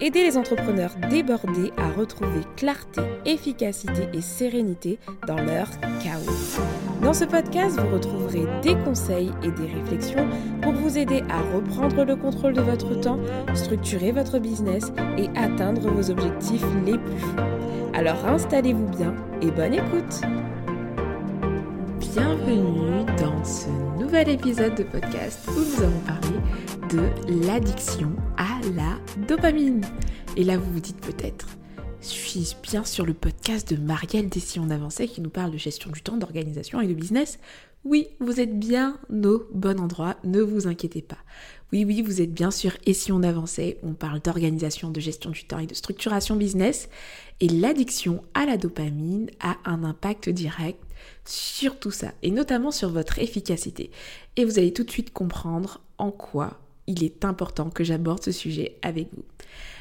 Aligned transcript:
Aider 0.00 0.22
les 0.22 0.36
entrepreneurs 0.36 0.94
débordés 1.10 1.72
à 1.76 1.88
retrouver 1.90 2.40
clarté, 2.56 3.02
efficacité 3.24 4.08
et 4.12 4.20
sérénité 4.20 4.98
dans 5.26 5.36
leur 5.36 5.68
chaos. 6.02 6.60
Dans 7.02 7.12
ce 7.12 7.24
podcast, 7.24 7.78
vous 7.78 7.94
retrouverez 7.94 8.44
des 8.62 8.76
conseils 8.76 9.30
et 9.42 9.50
des 9.50 9.66
réflexions 9.66 10.26
pour 10.62 10.72
vous 10.72 10.98
aider 10.98 11.22
à 11.30 11.40
reprendre 11.54 12.04
le 12.04 12.16
contrôle 12.16 12.52
de 12.52 12.60
votre 12.60 13.00
temps, 13.00 13.18
structurer 13.54 14.12
votre 14.12 14.38
business 14.38 14.92
et 15.16 15.28
atteindre 15.36 15.88
vos 15.90 16.10
objectifs 16.10 16.64
les 16.84 16.98
plus 16.98 17.18
fous. 17.18 17.36
Alors 17.94 18.24
installez-vous 18.26 18.88
bien 18.88 19.14
et 19.42 19.50
bonne 19.50 19.74
écoute 19.74 20.22
Bienvenue 22.12 23.04
dans 23.18 23.44
ce 23.44 23.68
nouvel 23.96 24.30
épisode 24.30 24.74
de 24.74 24.82
podcast 24.82 25.38
où 25.46 25.60
nous 25.60 25.82
allons 25.82 26.00
parler 26.00 26.38
de 26.90 27.46
l'addiction 27.46 28.16
à 28.36 28.58
la 28.74 28.98
dopamine. 29.28 29.84
Et 30.36 30.42
là, 30.42 30.56
vous 30.56 30.72
vous 30.72 30.80
dites 30.80 31.00
peut-être, 31.00 31.46
suis 32.00 32.56
bien 32.64 32.84
sur 32.84 33.06
le 33.06 33.14
podcast 33.14 33.72
de 33.72 33.80
Marielle 33.80 34.28
Dession 34.28 34.68
avançait 34.70 35.06
qui 35.06 35.20
nous 35.20 35.30
parle 35.30 35.52
de 35.52 35.58
gestion 35.58 35.90
du 35.90 36.02
temps, 36.02 36.16
d'organisation 36.16 36.80
et 36.80 36.88
de 36.88 36.94
business? 36.94 37.38
Oui, 37.84 38.08
vous 38.18 38.40
êtes 38.40 38.58
bien 38.58 38.98
au 39.10 39.44
bon 39.54 39.78
endroit, 39.78 40.16
ne 40.24 40.40
vous 40.40 40.66
inquiétez 40.66 41.02
pas. 41.02 41.18
Oui, 41.72 41.84
oui, 41.84 42.02
vous 42.02 42.20
êtes 42.20 42.34
bien 42.34 42.50
sûr 42.50 42.72
Et 42.86 42.92
si 42.92 43.12
on 43.12 43.22
avançait, 43.22 43.78
on 43.84 43.94
parle 43.94 44.20
d'organisation, 44.20 44.90
de 44.90 44.98
gestion 44.98 45.30
du 45.30 45.44
temps 45.44 45.60
et 45.60 45.66
de 45.66 45.74
structuration 45.74 46.34
business. 46.34 46.88
Et 47.38 47.48
l'addiction 47.48 48.22
à 48.34 48.46
la 48.46 48.56
dopamine 48.56 49.30
a 49.38 49.56
un 49.64 49.84
impact 49.84 50.28
direct 50.28 50.82
sur 51.24 51.78
tout 51.78 51.90
ça, 51.90 52.12
et 52.22 52.30
notamment 52.30 52.70
sur 52.70 52.90
votre 52.90 53.18
efficacité. 53.18 53.90
Et 54.36 54.44
vous 54.44 54.58
allez 54.58 54.72
tout 54.72 54.84
de 54.84 54.90
suite 54.90 55.12
comprendre 55.12 55.80
en 55.98 56.10
quoi 56.10 56.58
il 56.86 57.04
est 57.04 57.24
important 57.24 57.70
que 57.70 57.84
j'aborde 57.84 58.22
ce 58.22 58.32
sujet 58.32 58.76
avec 58.82 59.08
vous. 59.14 59.24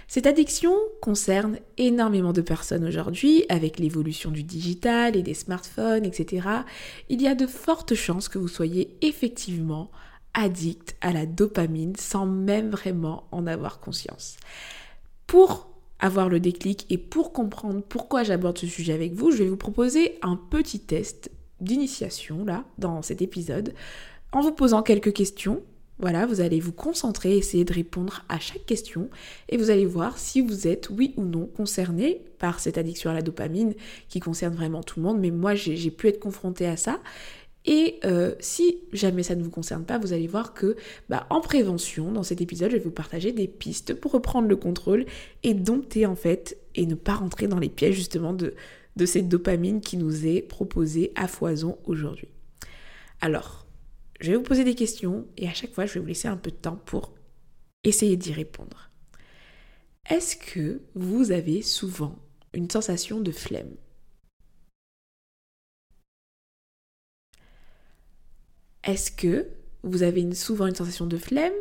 Cette 0.07 0.25
addiction 0.25 0.73
concerne 1.01 1.59
énormément 1.77 2.33
de 2.33 2.41
personnes 2.41 2.83
aujourd'hui 2.83 3.45
avec 3.47 3.77
l'évolution 3.77 4.31
du 4.31 4.43
digital 4.43 5.15
et 5.15 5.21
des 5.21 5.35
smartphones, 5.35 6.03
etc. 6.03 6.47
Il 7.09 7.21
y 7.21 7.27
a 7.27 7.35
de 7.35 7.45
fortes 7.45 7.93
chances 7.93 8.27
que 8.27 8.39
vous 8.39 8.47
soyez 8.47 8.97
effectivement 9.01 9.91
addict 10.33 10.95
à 11.01 11.13
la 11.13 11.25
dopamine 11.25 11.95
sans 11.95 12.25
même 12.25 12.69
vraiment 12.69 13.27
en 13.31 13.45
avoir 13.45 13.79
conscience. 13.79 14.37
Pour 15.27 15.69
avoir 15.99 16.29
le 16.29 16.39
déclic 16.39 16.85
et 16.89 16.97
pour 16.97 17.33
comprendre 17.33 17.81
pourquoi 17.81 18.23
j'aborde 18.23 18.57
ce 18.57 18.67
sujet 18.67 18.93
avec 18.93 19.13
vous, 19.13 19.31
je 19.31 19.43
vais 19.43 19.49
vous 19.49 19.57
proposer 19.57 20.17
un 20.21 20.35
petit 20.35 20.79
test 20.79 21.31
d'initiation 21.61 22.45
là 22.45 22.63
dans 22.77 23.01
cet 23.01 23.21
épisode 23.21 23.73
en 24.31 24.41
vous 24.41 24.53
posant 24.53 24.81
quelques 24.81 25.13
questions 25.13 25.61
voilà, 26.01 26.25
vous 26.25 26.39
allez 26.39 26.61
vous 26.61 26.71
concentrer, 26.71 27.35
essayer 27.35 27.65
de 27.65 27.73
répondre 27.73 28.23
à 28.29 28.39
chaque 28.39 28.65
question 28.65 29.09
et 29.49 29.57
vous 29.57 29.69
allez 29.69 29.85
voir 29.85 30.17
si 30.17 30.39
vous 30.39 30.65
êtes 30.65 30.89
oui 30.89 31.13
ou 31.17 31.25
non 31.25 31.45
concerné 31.45 32.23
par 32.37 32.61
cette 32.61 32.77
addiction 32.77 33.09
à 33.09 33.13
la 33.13 33.21
dopamine 33.21 33.73
qui 34.07 34.21
concerne 34.21 34.55
vraiment 34.55 34.81
tout 34.81 35.01
le 35.01 35.05
monde. 35.05 35.19
Mais 35.19 35.29
moi, 35.29 35.55
j'ai 35.55 35.91
pu 35.91 36.07
être 36.07 36.21
confrontée 36.21 36.67
à 36.67 36.77
ça. 36.77 36.99
Et 37.71 37.99
euh, 38.03 38.33
si 38.39 38.79
jamais 38.93 39.21
ça 39.21 39.35
ne 39.35 39.43
vous 39.43 39.51
concerne 39.51 39.85
pas, 39.85 39.99
vous 39.99 40.11
allez 40.11 40.25
voir 40.25 40.55
que 40.55 40.75
bah, 41.07 41.27
en 41.29 41.39
prévention, 41.39 42.11
dans 42.11 42.23
cet 42.23 42.41
épisode, 42.41 42.71
je 42.71 42.77
vais 42.77 42.83
vous 42.83 42.89
partager 42.89 43.31
des 43.31 43.47
pistes 43.47 43.93
pour 43.93 44.11
reprendre 44.11 44.47
le 44.47 44.55
contrôle 44.55 45.05
et 45.43 45.53
dompter 45.53 46.07
en 46.07 46.15
fait 46.15 46.57
et 46.73 46.87
ne 46.87 46.95
pas 46.95 47.13
rentrer 47.13 47.47
dans 47.47 47.59
les 47.59 47.69
pièges 47.69 47.93
justement 47.93 48.33
de, 48.33 48.55
de 48.95 49.05
cette 49.05 49.29
dopamine 49.29 49.81
qui 49.81 49.97
nous 49.97 50.25
est 50.25 50.41
proposée 50.41 51.11
à 51.13 51.27
foison 51.27 51.77
aujourd'hui. 51.85 52.29
Alors, 53.21 53.67
je 54.19 54.31
vais 54.31 54.37
vous 54.37 54.43
poser 54.43 54.63
des 54.63 54.73
questions 54.73 55.27
et 55.37 55.47
à 55.47 55.53
chaque 55.53 55.71
fois, 55.71 55.85
je 55.85 55.93
vais 55.93 55.99
vous 55.99 56.07
laisser 56.07 56.27
un 56.27 56.37
peu 56.37 56.49
de 56.49 56.55
temps 56.55 56.81
pour 56.87 57.13
essayer 57.83 58.17
d'y 58.17 58.33
répondre. 58.33 58.89
Est-ce 60.09 60.37
que 60.37 60.81
vous 60.95 61.31
avez 61.31 61.61
souvent 61.61 62.17
une 62.55 62.67
sensation 62.67 63.19
de 63.19 63.31
flemme? 63.31 63.75
Est-ce 68.83 69.11
que 69.11 69.47
vous 69.83 70.03
avez 70.03 70.33
souvent 70.33 70.67
une 70.67 70.75
sensation 70.75 71.05
de 71.05 71.17
flemme, 71.17 71.53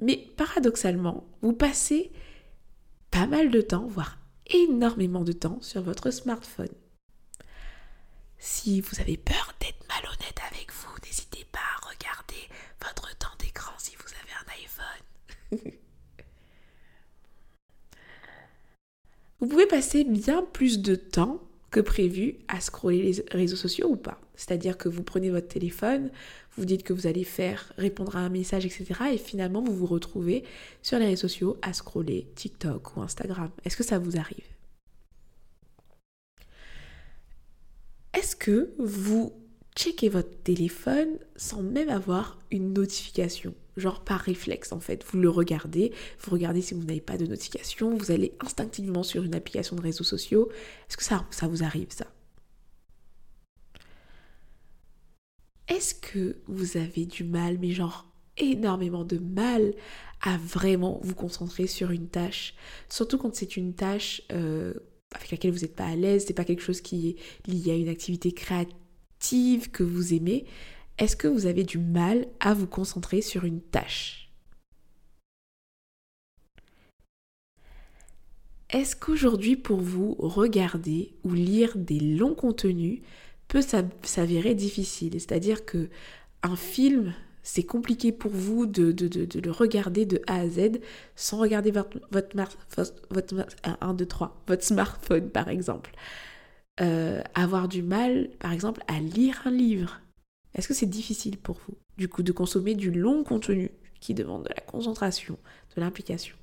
mais 0.00 0.28
paradoxalement, 0.36 1.26
vous 1.42 1.52
passez 1.52 2.10
pas 3.10 3.26
mal 3.26 3.50
de 3.50 3.60
temps, 3.60 3.86
voire 3.86 4.18
énormément 4.46 5.24
de 5.24 5.32
temps 5.32 5.58
sur 5.60 5.82
votre 5.82 6.10
smartphone 6.10 6.74
Si 8.38 8.80
vous 8.80 9.00
avez 9.00 9.16
peur 9.16 9.54
d'être 9.60 9.84
malhonnête 9.88 10.40
avec 10.52 10.70
vous, 10.72 10.94
n'hésitez 11.04 11.46
pas 11.50 11.58
à 11.58 11.88
regarder 11.88 12.48
votre 12.82 13.16
temps 13.18 13.36
d'écran 13.38 13.72
si 13.78 13.96
vous 13.96 14.12
avez 14.22 14.32
un 14.42 14.46
iPhone. 15.60 15.72
vous 19.40 19.48
pouvez 19.48 19.66
passer 19.66 20.04
bien 20.04 20.42
plus 20.42 20.80
de 20.80 20.94
temps 20.94 21.40
que 21.70 21.80
prévu 21.80 22.36
à 22.48 22.60
scroller 22.60 23.02
les 23.02 23.24
réseaux 23.32 23.56
sociaux 23.56 23.88
ou 23.88 23.96
pas. 23.96 24.20
C'est-à-dire 24.34 24.78
que 24.78 24.88
vous 24.88 25.02
prenez 25.02 25.30
votre 25.30 25.48
téléphone, 25.48 26.10
vous 26.56 26.64
dites 26.64 26.82
que 26.82 26.92
vous 26.92 27.06
allez 27.06 27.24
faire 27.24 27.72
répondre 27.76 28.16
à 28.16 28.20
un 28.20 28.28
message, 28.28 28.64
etc. 28.64 28.86
Et 29.12 29.18
finalement, 29.18 29.62
vous 29.62 29.74
vous 29.74 29.86
retrouvez 29.86 30.44
sur 30.82 30.98
les 30.98 31.06
réseaux 31.06 31.28
sociaux 31.28 31.58
à 31.62 31.72
scroller 31.72 32.26
TikTok 32.34 32.96
ou 32.96 33.02
Instagram. 33.02 33.50
Est-ce 33.64 33.76
que 33.76 33.84
ça 33.84 33.98
vous 33.98 34.16
arrive? 34.16 34.44
Est-ce 38.14 38.34
que 38.34 38.72
vous 38.78 39.34
checkez 39.76 40.08
votre 40.08 40.42
téléphone 40.42 41.18
sans 41.36 41.62
même 41.62 41.90
avoir 41.90 42.38
une 42.50 42.72
notification? 42.72 43.54
Genre 43.76 44.02
par 44.02 44.20
réflexe 44.20 44.72
en 44.72 44.80
fait. 44.80 45.04
Vous 45.04 45.18
le 45.18 45.28
regardez, 45.28 45.92
vous 46.20 46.30
regardez 46.30 46.62
si 46.62 46.72
vous 46.72 46.82
n'avez 46.82 47.02
pas 47.02 47.18
de 47.18 47.26
notification, 47.26 47.94
vous 47.94 48.10
allez 48.10 48.32
instinctivement 48.40 49.02
sur 49.02 49.22
une 49.22 49.34
application 49.34 49.76
de 49.76 49.82
réseaux 49.82 50.04
sociaux. 50.04 50.48
Est-ce 50.88 50.96
que 50.96 51.04
ça, 51.04 51.26
ça 51.30 51.46
vous 51.46 51.62
arrive 51.62 51.88
ça? 51.90 52.06
Est-ce 55.68 55.94
que 55.94 56.36
vous 56.46 56.76
avez 56.76 57.06
du 57.06 57.24
mal, 57.24 57.58
mais 57.58 57.72
genre 57.72 58.10
énormément 58.36 59.04
de 59.04 59.18
mal 59.18 59.74
à 60.22 60.36
vraiment 60.36 61.00
vous 61.02 61.14
concentrer 61.14 61.66
sur 61.66 61.90
une 61.90 62.08
tâche? 62.08 62.54
Surtout 62.88 63.18
quand 63.18 63.34
c'est 63.34 63.56
une 63.56 63.74
tâche 63.74 64.22
euh, 64.32 64.74
avec 65.12 65.30
laquelle 65.30 65.52
vous 65.52 65.60
n'êtes 65.60 65.74
pas 65.74 65.86
à 65.86 65.96
l'aise, 65.96 66.24
c'est 66.26 66.34
pas 66.34 66.44
quelque 66.44 66.62
chose 66.62 66.80
qui 66.80 67.08
est 67.08 67.50
lié 67.50 67.72
à 67.72 67.76
une 67.76 67.88
activité 67.88 68.32
créative 68.32 69.70
que 69.70 69.82
vous 69.82 70.14
aimez, 70.14 70.44
est-ce 70.98 71.16
que 71.16 71.28
vous 71.28 71.46
avez 71.46 71.64
du 71.64 71.78
mal 71.78 72.26
à 72.40 72.54
vous 72.54 72.66
concentrer 72.66 73.20
sur 73.20 73.44
une 73.44 73.60
tâche? 73.60 74.30
Est-ce 78.70 78.96
qu'aujourd'hui 78.96 79.56
pour 79.56 79.80
vous, 79.80 80.16
regarder 80.18 81.14
ou 81.22 81.34
lire 81.34 81.76
des 81.76 82.00
longs 82.00 82.34
contenus 82.34 83.00
peut 83.48 83.62
s'avérer 84.02 84.54
difficile. 84.54 85.12
C'est-à-dire 85.14 85.64
que 85.64 85.88
un 86.42 86.56
film, 86.56 87.14
c'est 87.42 87.62
compliqué 87.62 88.12
pour 88.12 88.30
vous 88.32 88.66
de, 88.66 88.94
le 89.40 89.50
regarder 89.50 90.04
de 90.04 90.20
A 90.26 90.40
à 90.40 90.48
Z 90.48 90.80
sans 91.14 91.38
regarder 91.38 91.70
votre, 91.70 91.98
votre, 92.10 92.36
votre, 93.10 93.46
1, 93.80 93.94
2, 93.94 94.06
3, 94.06 94.42
votre 94.48 94.64
smartphone 94.64 95.30
par 95.30 95.48
exemple. 95.48 95.92
Euh, 96.80 97.22
avoir 97.34 97.68
du 97.68 97.82
mal, 97.82 98.28
par 98.38 98.52
exemple, 98.52 98.82
à 98.86 99.00
lire 99.00 99.40
un 99.46 99.50
livre. 99.50 100.00
Est-ce 100.54 100.68
que 100.68 100.74
c'est 100.74 100.84
difficile 100.84 101.38
pour 101.38 101.56
vous, 101.66 101.74
du 101.96 102.08
coup, 102.08 102.22
de 102.22 102.32
consommer 102.32 102.74
du 102.74 102.90
long 102.90 103.24
contenu 103.24 103.70
qui 104.00 104.12
demande 104.12 104.42
de 104.42 104.50
la 104.50 104.60
concentration, 104.60 105.38
de 105.74 105.80
l'implication? 105.80 106.36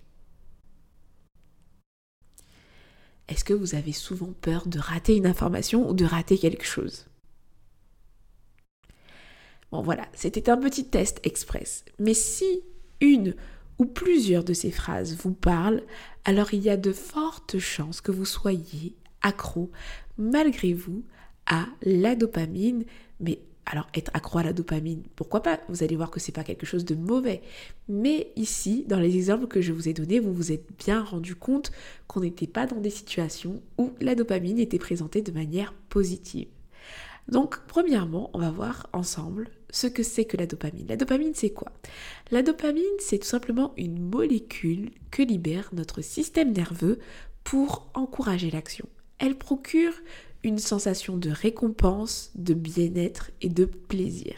Est-ce 3.27 3.43
que 3.43 3.53
vous 3.53 3.75
avez 3.75 3.93
souvent 3.93 4.33
peur 4.41 4.67
de 4.67 4.79
rater 4.79 5.15
une 5.15 5.27
information 5.27 5.89
ou 5.89 5.93
de 5.93 6.05
rater 6.05 6.37
quelque 6.37 6.65
chose? 6.65 7.05
Bon 9.71 9.81
voilà, 9.81 10.07
c'était 10.13 10.49
un 10.49 10.57
petit 10.57 10.85
test 10.85 11.19
express. 11.23 11.83
Mais 11.99 12.13
si 12.13 12.61
une 13.01 13.35
ou 13.79 13.85
plusieurs 13.85 14.43
de 14.43 14.53
ces 14.53 14.71
phrases 14.71 15.15
vous 15.15 15.33
parlent, 15.33 15.83
alors 16.25 16.53
il 16.53 16.61
y 16.61 16.69
a 16.69 16.77
de 16.77 16.91
fortes 16.91 17.57
chances 17.59 18.01
que 18.01 18.11
vous 18.11 18.25
soyez 18.25 18.95
accro 19.21 19.71
malgré 20.17 20.73
vous 20.73 21.03
à 21.47 21.65
la 21.81 22.15
dopamine, 22.15 22.85
mais 23.19 23.39
alors 23.65 23.87
être 23.93 24.11
accro 24.13 24.39
à 24.39 24.43
la 24.43 24.53
dopamine, 24.53 25.03
pourquoi 25.15 25.41
pas? 25.41 25.59
Vous 25.69 25.83
allez 25.83 25.95
voir 25.95 26.11
que 26.11 26.19
c'est 26.19 26.31
pas 26.31 26.43
quelque 26.43 26.65
chose 26.65 26.85
de 26.85 26.95
mauvais. 26.95 27.41
Mais 27.87 28.31
ici, 28.35 28.85
dans 28.87 28.99
les 28.99 29.15
exemples 29.15 29.47
que 29.47 29.61
je 29.61 29.71
vous 29.71 29.87
ai 29.87 29.93
donnés, 29.93 30.19
vous 30.19 30.33
vous 30.33 30.51
êtes 30.51 30.67
bien 30.77 31.03
rendu 31.03 31.35
compte 31.35 31.71
qu'on 32.07 32.21
n'était 32.21 32.47
pas 32.47 32.67
dans 32.67 32.79
des 32.79 32.89
situations 32.89 33.61
où 33.77 33.91
la 34.01 34.15
dopamine 34.15 34.59
était 34.59 34.79
présentée 34.79 35.21
de 35.21 35.31
manière 35.31 35.73
positive. 35.89 36.47
Donc, 37.29 37.59
premièrement, 37.67 38.29
on 38.33 38.39
va 38.39 38.51
voir 38.51 38.89
ensemble 38.91 39.49
ce 39.69 39.87
que 39.87 40.03
c'est 40.03 40.25
que 40.25 40.35
la 40.35 40.45
dopamine. 40.45 40.87
La 40.87 40.97
dopamine, 40.97 41.33
c'est 41.33 41.51
quoi? 41.51 41.71
La 42.31 42.43
dopamine, 42.43 42.83
c'est 42.99 43.19
tout 43.19 43.27
simplement 43.27 43.73
une 43.77 43.97
molécule 43.97 44.91
que 45.09 45.23
libère 45.23 45.69
notre 45.71 46.01
système 46.01 46.51
nerveux 46.51 46.99
pour 47.45 47.89
encourager 47.93 48.51
l'action 48.51 48.87
elle 49.23 49.37
procure 49.37 49.93
une 50.43 50.59
sensation 50.59 51.17
de 51.17 51.29
récompense, 51.29 52.31
de 52.35 52.53
bien-être 52.53 53.31
et 53.41 53.49
de 53.49 53.65
plaisir. 53.65 54.33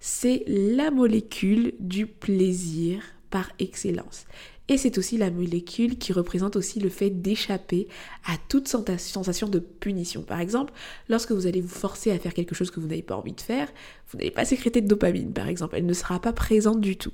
C'est 0.00 0.44
la 0.46 0.90
molécule 0.90 1.74
du 1.80 2.06
plaisir 2.06 3.02
par 3.30 3.50
excellence. 3.58 4.26
Et 4.68 4.76
c'est 4.76 4.98
aussi 4.98 5.16
la 5.16 5.30
molécule 5.30 5.96
qui 5.96 6.12
représente 6.12 6.54
aussi 6.54 6.78
le 6.78 6.90
fait 6.90 7.08
d'échapper 7.08 7.88
à 8.26 8.36
toute 8.48 8.68
sensation 8.68 9.48
de 9.48 9.58
punition. 9.58 10.22
Par 10.22 10.40
exemple, 10.40 10.74
lorsque 11.08 11.32
vous 11.32 11.46
allez 11.46 11.62
vous 11.62 11.68
forcer 11.68 12.10
à 12.10 12.18
faire 12.18 12.34
quelque 12.34 12.54
chose 12.54 12.70
que 12.70 12.78
vous 12.78 12.86
n'avez 12.86 13.02
pas 13.02 13.16
envie 13.16 13.32
de 13.32 13.40
faire, 13.40 13.68
vous 14.08 14.18
n'allez 14.18 14.30
pas 14.30 14.44
sécréter 14.44 14.82
de 14.82 14.86
dopamine, 14.86 15.32
par 15.32 15.48
exemple. 15.48 15.76
Elle 15.76 15.86
ne 15.86 15.94
sera 15.94 16.20
pas 16.20 16.34
présente 16.34 16.82
du 16.82 16.96
tout. 16.96 17.12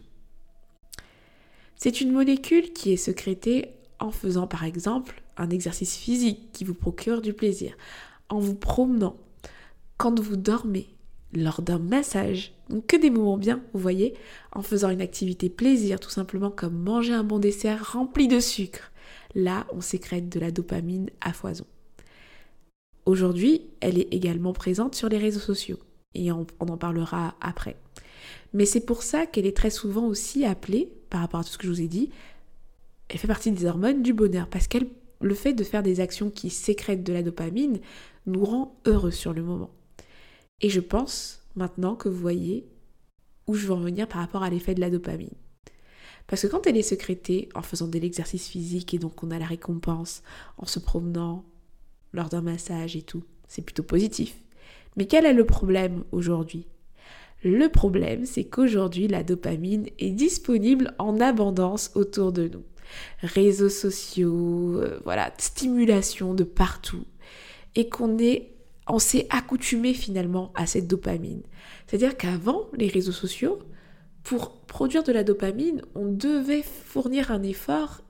C'est 1.77 2.01
une 2.01 2.11
molécule 2.11 2.73
qui 2.73 2.93
est 2.93 2.97
sécrétée 2.97 3.69
en 4.01 4.11
faisant, 4.11 4.49
par 4.49 4.65
exemple, 4.65 5.23
un 5.37 5.51
exercice 5.51 5.97
physique 5.97 6.51
qui 6.53 6.65
vous 6.65 6.75
procure 6.75 7.21
du 7.21 7.33
plaisir, 7.33 7.77
en 8.29 8.39
vous 8.39 8.55
promenant, 8.55 9.17
quand 9.97 10.19
vous 10.21 10.37
dormez, 10.37 10.89
lors 11.33 11.63
d'un 11.63 11.79
massage, 11.79 12.53
donc 12.71 12.87
que 12.87 12.97
des 12.97 13.11
moments 13.11 13.37
bien, 13.37 13.63
vous 13.73 13.81
voyez, 13.81 14.15
en 14.53 14.63
faisant 14.63 14.91
une 14.91 15.03
activité 15.03 15.49
plaisir, 15.49 16.01
tout 16.01 16.11
simplement 16.11 16.51
comme 16.51 16.77
manger 16.77 17.13
un 17.13 17.25
bon 17.25 17.39
dessert 17.39 17.93
rempli 17.93 18.29
de 18.29 18.41
sucre. 18.41 18.93
Là, 19.35 19.67
on 19.73 19.81
sécrète 19.81 20.29
de 20.29 20.41
la 20.41 20.51
dopamine 20.51 21.11
à 21.21 21.33
foison. 21.33 21.67
Aujourd'hui, 23.07 23.63
elle 23.81 23.99
est 23.99 24.13
également 24.15 24.53
présente 24.53 24.95
sur 24.95 25.09
les 25.09 25.19
réseaux 25.19 25.41
sociaux, 25.41 25.79
et 26.15 26.33
on, 26.33 26.47
en 26.61 26.77
parlera 26.77 27.35
après. 27.41 27.77
Mais 28.53 28.65
c'est 28.65 28.81
pour 28.87 29.03
ça 29.03 29.27
qu'elle 29.27 29.47
est 29.47 29.57
très 29.57 29.71
souvent 29.71 30.07
aussi 30.07 30.45
appelée, 30.45 30.91
par 31.11 31.21
rapport 31.21 31.41
à 31.41 31.45
tout 31.45 31.51
ce 31.51 31.59
que 31.59 31.67
je 31.67 31.73
vous 31.73 31.83
ai 31.83 31.89
dit, 31.89 32.11
elle 33.09 33.19
fait 33.19 33.29
partie 33.29 33.51
des 33.51 33.67
hormones 33.67 34.03
du 34.03 34.15
bonheur, 34.15 34.49
parce 34.49 34.69
qu'elle 34.69 34.89
le 35.21 35.35
fait 35.35 35.53
de 35.53 35.65
faire 35.65 35.83
des 35.83 36.01
actions 36.01 36.31
qui 36.31 36.51
sécrètent 36.51 37.05
de 37.05 37.13
la 37.13 37.23
dopamine 37.23 37.81
nous 38.27 38.45
rend 38.45 38.81
heureux 38.87 39.11
sur 39.11 39.33
le 39.33 39.43
moment. 39.43 39.71
Et 40.61 40.69
je 40.69 40.81
pense 40.81 41.43
maintenant 41.57 41.95
que 41.95 42.09
vous 42.09 42.21
voyez 42.21 42.67
où 43.47 43.55
je 43.55 43.67
veux 43.67 43.75
en 43.75 43.81
venir 43.81 44.09
par 44.09 44.21
rapport 44.21 44.43
à 44.43 44.51
l'effet 44.51 44.75
de 44.75 44.81
la 44.81 44.91
dopamine. 44.91 45.35
Parce 46.27 46.43
que 46.43 46.47
quand 46.47 46.67
elle 46.67 46.77
est 46.77 46.83
sécrétée 46.83 47.49
en 47.55 47.63
faisant 47.63 47.89
de 47.89 47.99
l'exercice 47.99 48.49
physique 48.49 48.95
et 48.95 48.99
donc 48.99 49.23
on 49.23 49.31
a 49.31 49.39
la 49.39 49.47
récompense 49.47 50.23
en 50.57 50.65
se 50.65 50.79
promenant 50.79 51.45
lors 52.13 52.29
d'un 52.29 52.41
massage 52.41 52.97
et 52.97 53.03
tout, 53.03 53.25
c'est 53.47 53.63
plutôt 53.63 53.83
positif. 53.83 54.37
Mais 54.97 55.07
quel 55.07 55.27
est 55.27 55.35
le 55.35 55.45
problème 55.45 56.05
aujourd'hui? 56.13 56.67
Le 57.43 57.69
problème, 57.69 58.25
c'est 58.25 58.45
qu'aujourd'hui, 58.45 59.07
la 59.07 59.23
dopamine 59.23 59.87
est 59.99 60.13
disponible 60.13 60.95
en 60.99 61.21
abondance 61.21 61.91
autour 61.95 62.33
de 62.33 62.49
nous. 62.49 62.63
Réseaux 63.23 63.69
sociaux, 63.69 64.81
euh, 64.81 65.01
voilà, 65.05 65.33
stimulation 65.39 66.35
de 66.35 66.45
partout. 66.45 67.05
Et 67.75 67.89
qu'on 67.89 68.19
est 68.19 68.51
on 68.87 68.99
s'est 68.99 69.27
accoutumé 69.31 69.95
finalement 69.95 70.53
à 70.55 70.67
cette 70.67 70.87
dopamine. 70.87 71.43
C'est-à-dire 71.87 72.17
qu'avant 72.17 72.69
les 72.77 72.89
réseaux 72.89 73.13
sociaux, 73.13 73.59
pour 74.23 74.61
produire 74.63 75.03
de 75.03 75.13
la 75.13 75.25
dopamine, 75.25 75.83
on 75.95 76.07
devait 76.07 76.63
fournir 76.63 77.31
un 77.31 77.43
effort 77.43 78.03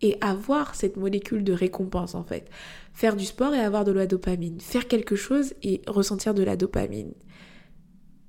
et 0.00 0.16
avoir 0.20 0.74
cette 0.74 0.96
molécule 0.96 1.44
de 1.44 1.52
récompense 1.52 2.14
en 2.14 2.24
fait. 2.24 2.48
Faire 2.92 3.16
du 3.16 3.24
sport 3.24 3.54
et 3.54 3.60
avoir 3.60 3.84
de 3.84 3.92
la 3.92 4.06
dopamine. 4.06 4.60
Faire 4.60 4.88
quelque 4.88 5.16
chose 5.16 5.54
et 5.62 5.80
ressentir 5.86 6.34
de 6.34 6.42
la 6.42 6.56
dopamine. 6.56 7.12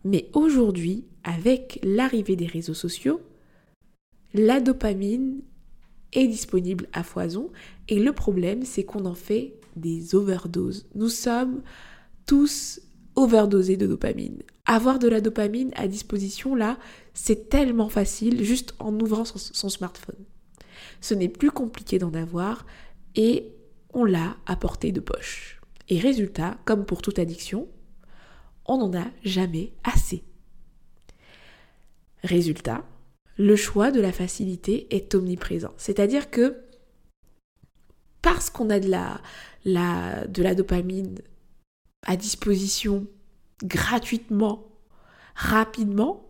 Mais 0.05 0.29
aujourd'hui, 0.33 1.05
avec 1.23 1.79
l'arrivée 1.83 2.35
des 2.35 2.45
réseaux 2.45 2.73
sociaux, 2.73 3.21
la 4.33 4.59
dopamine 4.59 5.41
disponible 6.15 6.87
à 6.93 7.03
foison 7.03 7.51
et 7.87 7.99
le 7.99 8.13
problème 8.13 8.63
c'est 8.63 8.83
qu'on 8.83 9.05
en 9.05 9.15
fait 9.15 9.55
des 9.75 10.15
overdoses. 10.15 10.85
Nous 10.95 11.09
sommes 11.09 11.61
tous 12.25 12.79
overdosés 13.15 13.77
de 13.77 13.87
dopamine. 13.87 14.41
Avoir 14.65 14.99
de 14.99 15.07
la 15.07 15.21
dopamine 15.21 15.71
à 15.75 15.87
disposition, 15.87 16.55
là, 16.55 16.77
c'est 17.13 17.49
tellement 17.49 17.89
facile 17.89 18.43
juste 18.43 18.73
en 18.79 18.97
ouvrant 18.99 19.25
son, 19.25 19.69
smartphone. 19.69 20.25
Ce 21.01 21.13
n'est 21.13 21.29
plus 21.29 21.51
compliqué 21.51 21.99
d'en 21.99 22.13
avoir 22.13 22.65
et 23.15 23.51
on 23.93 24.05
l'a 24.05 24.37
à 24.45 24.55
portée 24.55 24.91
de 24.91 24.99
poche. 24.99 25.59
Et 25.89 25.99
résultat, 25.99 26.57
comme 26.65 26.85
pour 26.85 27.01
toute 27.01 27.19
addiction, 27.19 27.67
on 28.65 28.77
n'en 28.77 28.97
a 28.97 29.05
jamais 29.23 29.73
assez. 29.83 30.23
Résultat, 32.23 32.85
le 33.37 33.55
choix 33.55 33.91
de 33.91 33.99
la 33.99 34.11
facilité 34.11 34.87
est 34.95 35.15
omniprésent. 35.15 35.73
C'est-à-dire 35.77 36.29
que 36.29 36.57
parce 38.21 38.49
qu'on 38.49 38.69
a 38.69 38.79
de 38.79 38.89
la, 38.89 40.27
de 40.27 40.43
la 40.43 40.55
dopamine 40.55 41.19
à 42.05 42.15
disposition 42.15 43.07
gratuitement, 43.63 44.67
rapidement, 45.35 46.29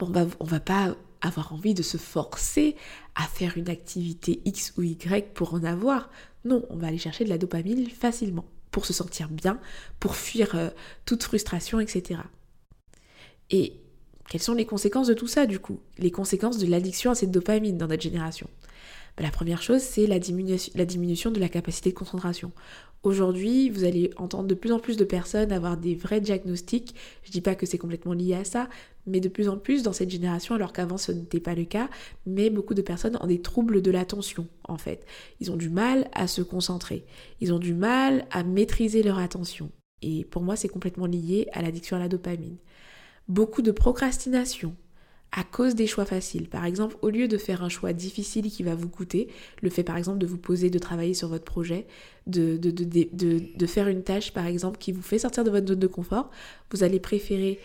on 0.00 0.06
va, 0.06 0.26
on 0.40 0.44
va 0.44 0.60
pas 0.60 0.96
avoir 1.20 1.52
envie 1.52 1.74
de 1.74 1.82
se 1.82 1.96
forcer 1.96 2.76
à 3.14 3.22
faire 3.22 3.58
une 3.58 3.68
activité 3.68 4.40
X 4.44 4.74
ou 4.76 4.82
Y 4.82 5.34
pour 5.34 5.54
en 5.54 5.64
avoir. 5.64 6.10
Non, 6.44 6.64
on 6.70 6.76
va 6.76 6.88
aller 6.88 6.98
chercher 6.98 7.24
de 7.24 7.28
la 7.28 7.38
dopamine 7.38 7.88
facilement 7.90 8.46
pour 8.70 8.86
se 8.86 8.92
sentir 8.92 9.28
bien, 9.28 9.60
pour 9.98 10.14
fuir 10.14 10.54
euh, 10.54 10.70
toute 11.04 11.22
frustration, 11.22 11.80
etc. 11.80 12.20
Et 13.50 13.80
quelles 14.28 14.42
sont 14.42 14.54
les 14.54 14.66
conséquences 14.66 15.08
de 15.08 15.14
tout 15.14 15.26
ça 15.26 15.46
du 15.46 15.58
coup? 15.58 15.80
Les 15.98 16.10
conséquences 16.10 16.58
de 16.58 16.66
l'addiction 16.66 17.10
à 17.10 17.14
cette 17.14 17.30
dopamine 17.30 17.78
dans 17.78 17.86
notre 17.86 18.02
génération 18.02 18.48
ben, 19.16 19.24
La 19.24 19.30
première 19.30 19.62
chose, 19.62 19.80
c'est 19.80 20.06
la, 20.06 20.18
diminution 20.18 21.30
de 21.30 21.40
la 21.40 21.48
capacité 21.48 21.90
de 21.90 21.94
concentration. 21.94 22.52
Aujourd'hui, 23.04 23.70
vous 23.70 23.84
allez 23.84 24.10
entendre 24.16 24.48
de 24.48 24.54
plus 24.54 24.72
en 24.72 24.80
plus 24.80 24.96
de 24.96 25.04
personnes 25.04 25.52
avoir 25.52 25.76
des 25.76 25.94
vrais 25.94 26.20
diagnostics. 26.20 26.94
Je 27.22 27.30
dis 27.30 27.40
pas 27.40 27.54
que 27.54 27.64
c'est 27.64 27.78
complètement 27.78 28.12
lié 28.12 28.34
à 28.34 28.44
ça, 28.44 28.68
mais 29.06 29.20
de 29.20 29.28
plus 29.28 29.48
en 29.48 29.56
plus 29.56 29.82
dans 29.82 29.92
cette 29.92 30.10
génération, 30.10 30.54
alors 30.54 30.72
qu'avant 30.72 30.98
ce 30.98 31.12
n'était 31.12 31.40
pas 31.40 31.54
le 31.54 31.64
cas, 31.64 31.88
mais 32.26 32.50
beaucoup 32.50 32.74
de 32.74 32.82
personnes 32.82 33.16
ont 33.20 33.26
des 33.26 33.40
troubles 33.40 33.82
de 33.82 33.90
l'attention 33.90 34.46
en 34.64 34.76
fait. 34.76 35.06
Ils 35.40 35.50
ont 35.50 35.56
du 35.56 35.70
mal 35.70 36.08
à 36.12 36.26
se 36.26 36.42
concentrer, 36.42 37.06
ils 37.40 37.52
ont 37.52 37.60
du 37.60 37.72
mal 37.72 38.26
à 38.30 38.42
maîtriser 38.42 39.02
leur 39.02 39.18
attention. 39.18 39.70
Et 40.02 40.24
pour 40.24 40.42
moi, 40.42 40.56
c'est 40.56 40.68
complètement 40.68 41.06
lié 41.06 41.48
à 41.52 41.62
l'addiction 41.62 41.96
à 41.96 42.00
la 42.00 42.08
dopamine. 42.08 42.56
Beaucoup 43.28 43.62
de 43.62 43.70
procrastination, 43.70 44.74
à 45.32 45.44
cause 45.44 45.74
des 45.74 45.86
choix 45.86 46.06
faciles. 46.06 46.48
Par 46.48 46.64
exemple, 46.64 46.96
au 47.02 47.10
lieu 47.10 47.28
de 47.28 47.36
faire 47.36 47.62
un 47.62 47.68
choix 47.68 47.92
difficile 47.92 48.50
qui 48.50 48.62
va 48.62 48.74
vous 48.74 48.88
coûter, 48.88 49.28
le 49.60 49.68
fait 49.68 49.82
par 49.82 49.96
exemple 49.96 50.18
de 50.18 50.26
vous 50.26 50.38
poser, 50.38 50.70
de 50.70 50.78
travailler 50.78 51.14
sur 51.14 51.28
votre 51.28 51.44
projet, 51.44 51.86
de, 52.26 52.58
faire 53.66 53.88
une 53.88 54.02
tâche 54.02 54.32
par 54.32 54.46
exemple 54.46 54.78
qui 54.78 54.92
vous 54.92 55.02
fait 55.02 55.18
sortir 55.18 55.44
de 55.44 55.50
votre 55.50 55.68
zone 55.68 55.78
de 55.78 55.86
confort, 55.86 56.30
vous 56.72 56.82
allez 56.82 57.00
préférer 57.00 57.58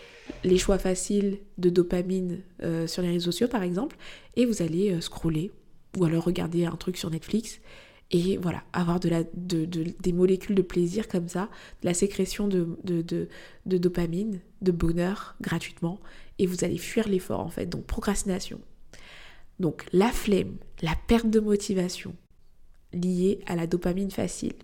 les 0.44 0.58
choix 0.58 0.78
faciles 0.78 1.38
de 1.58 1.70
dopamine 1.70 2.40
euh, 2.62 2.86
sur 2.86 3.02
les 3.02 3.08
réseaux 3.08 3.30
sociaux 3.32 3.48
par 3.48 3.62
exemple, 3.62 3.96
et 4.36 4.44
vous 4.44 4.62
allez 4.62 4.92
euh, 4.92 5.00
scroller 5.00 5.50
ou 5.98 6.04
alors 6.04 6.24
regarder 6.24 6.66
un 6.66 6.76
truc 6.76 6.96
sur 6.96 7.10
Netflix 7.10 7.60
et 8.10 8.36
voilà, 8.36 8.62
avoir 8.72 9.00
de 9.00 9.08
la, 9.08 9.24
de, 9.34 9.64
des 9.64 10.12
molécules 10.12 10.54
de 10.54 10.62
plaisir 10.62 11.08
comme 11.08 11.28
ça, 11.28 11.48
de 11.82 11.86
la 11.86 11.94
sécrétion 11.94 12.48
de, 12.48 12.76
dopamine, 13.66 14.40
de 14.62 14.72
bonheur 14.72 15.36
gratuitement, 15.40 16.00
et 16.38 16.46
vous 16.46 16.64
allez 16.64 16.78
fuir 16.78 17.08
l'effort 17.08 17.40
en 17.40 17.48
fait, 17.48 17.66
donc 17.66 17.84
procrastination. 17.86 18.60
Donc 19.58 19.84
la 19.92 20.10
flemme, 20.10 20.56
la 20.82 20.94
perte 21.08 21.30
de 21.30 21.40
motivation 21.40 22.14
liée 22.92 23.40
à 23.46 23.56
la 23.56 23.66
dopamine 23.66 24.10
facile. 24.10 24.54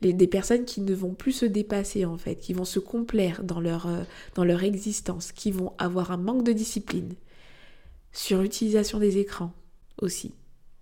Les, 0.00 0.12
des 0.12 0.28
personnes 0.28 0.64
qui 0.64 0.80
ne 0.80 0.94
vont 0.94 1.14
plus 1.14 1.32
se 1.32 1.46
dépasser 1.46 2.04
en 2.04 2.16
fait, 2.16 2.36
qui 2.36 2.52
vont 2.52 2.64
se 2.64 2.78
complaire 2.78 3.42
dans 3.42 3.60
leur, 3.60 3.88
euh, 3.88 4.04
dans 4.36 4.44
leur 4.44 4.62
existence, 4.62 5.32
qui 5.32 5.50
vont 5.50 5.72
avoir 5.78 6.12
un 6.12 6.16
manque 6.16 6.44
de 6.44 6.52
discipline. 6.52 7.14
Sur 8.12 8.40
l'utilisation 8.40 8.98
des 8.98 9.18
écrans 9.18 9.52
aussi. 10.00 10.34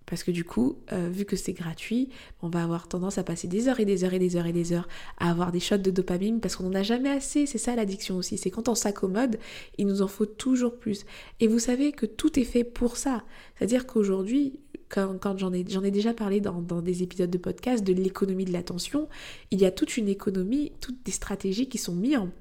Parce 0.07 0.23
que 0.23 0.31
du 0.31 0.43
coup, 0.45 0.77
euh, 0.93 1.09
vu 1.11 1.25
que 1.25 1.35
c'est 1.35 1.53
gratuit, 1.53 2.09
on 2.41 2.47
va 2.47 2.63
avoir 2.63 2.87
tendance 2.87 3.17
à 3.17 3.23
passer 3.23 3.47
des 3.47 3.67
heures 3.67 3.79
et 3.79 3.85
des 3.85 4.05
heures 4.05 4.13
et 4.13 4.19
des 4.19 4.37
heures 4.37 4.45
et 4.47 4.53
des 4.53 4.73
heures 4.73 4.87
à 5.17 5.29
avoir 5.29 5.51
des 5.51 5.59
shots 5.59 5.77
de 5.77 5.91
dopamine 5.91 6.39
parce 6.39 6.55
qu'on 6.55 6.63
n'en 6.63 6.79
a 6.79 6.83
jamais 6.83 7.09
assez. 7.09 7.45
C'est 7.45 7.57
ça 7.57 7.75
l'addiction 7.75 8.15
aussi. 8.15 8.37
C'est 8.37 8.49
quand 8.49 8.69
on 8.69 8.75
s'accommode, 8.75 9.37
il 9.77 9.85
nous 9.85 10.01
en 10.01 10.07
faut 10.07 10.25
toujours 10.25 10.77
plus. 10.77 11.05
Et 11.41 11.47
vous 11.47 11.59
savez 11.59 11.91
que 11.91 12.05
tout 12.05 12.39
est 12.39 12.45
fait 12.45 12.63
pour 12.63 12.95
ça. 12.95 13.23
C'est-à-dire 13.57 13.85
qu'aujourd'hui, 13.85 14.61
quand, 14.89 15.37
j'en 15.37 15.51
ai, 15.51 15.91
déjà 15.91 16.13
parlé 16.13 16.39
dans, 16.39 16.61
des 16.81 17.03
épisodes 17.03 17.29
de 17.29 17.37
podcast 17.37 17.83
de 17.83 17.91
l'économie 17.91 18.45
de 18.45 18.53
l'attention, 18.53 19.09
il 19.51 19.59
y 19.59 19.65
a 19.65 19.71
toute 19.71 19.97
une 19.97 20.07
économie, 20.07 20.71
toutes 20.79 21.03
des 21.03 21.11
stratégies 21.11 21.67
qui 21.67 21.77
sont 21.77 21.95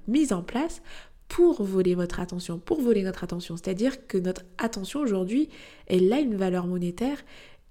mises 0.06 0.32
en 0.32 0.42
place 0.42 0.82
pour 1.28 1.64
voler 1.64 1.96
votre 1.96 2.20
attention, 2.20 2.58
pour 2.58 2.80
voler 2.80 3.02
notre 3.02 3.24
attention. 3.24 3.56
C'est-à-dire 3.56 4.06
que 4.06 4.18
notre 4.18 4.42
attention 4.58 5.00
aujourd'hui, 5.00 5.48
elle 5.88 6.12
a 6.12 6.20
une 6.20 6.36
valeur 6.36 6.68
monétaire 6.68 7.18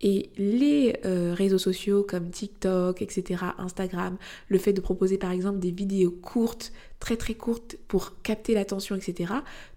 et 0.01 0.29
les 0.37 0.97
euh, 1.05 1.33
réseaux 1.33 1.57
sociaux 1.57 2.05
comme 2.07 2.29
TikTok, 2.29 3.01
etc., 3.01 3.45
Instagram, 3.57 4.17
le 4.49 4.57
fait 4.57 4.73
de 4.73 4.81
proposer 4.81 5.17
par 5.17 5.31
exemple 5.31 5.59
des 5.59 5.71
vidéos 5.71 6.11
courtes, 6.11 6.73
très 6.99 7.17
très 7.17 7.33
courtes 7.33 7.77
pour 7.87 8.21
capter 8.21 8.53
l'attention, 8.53 8.95
etc., 8.95 9.33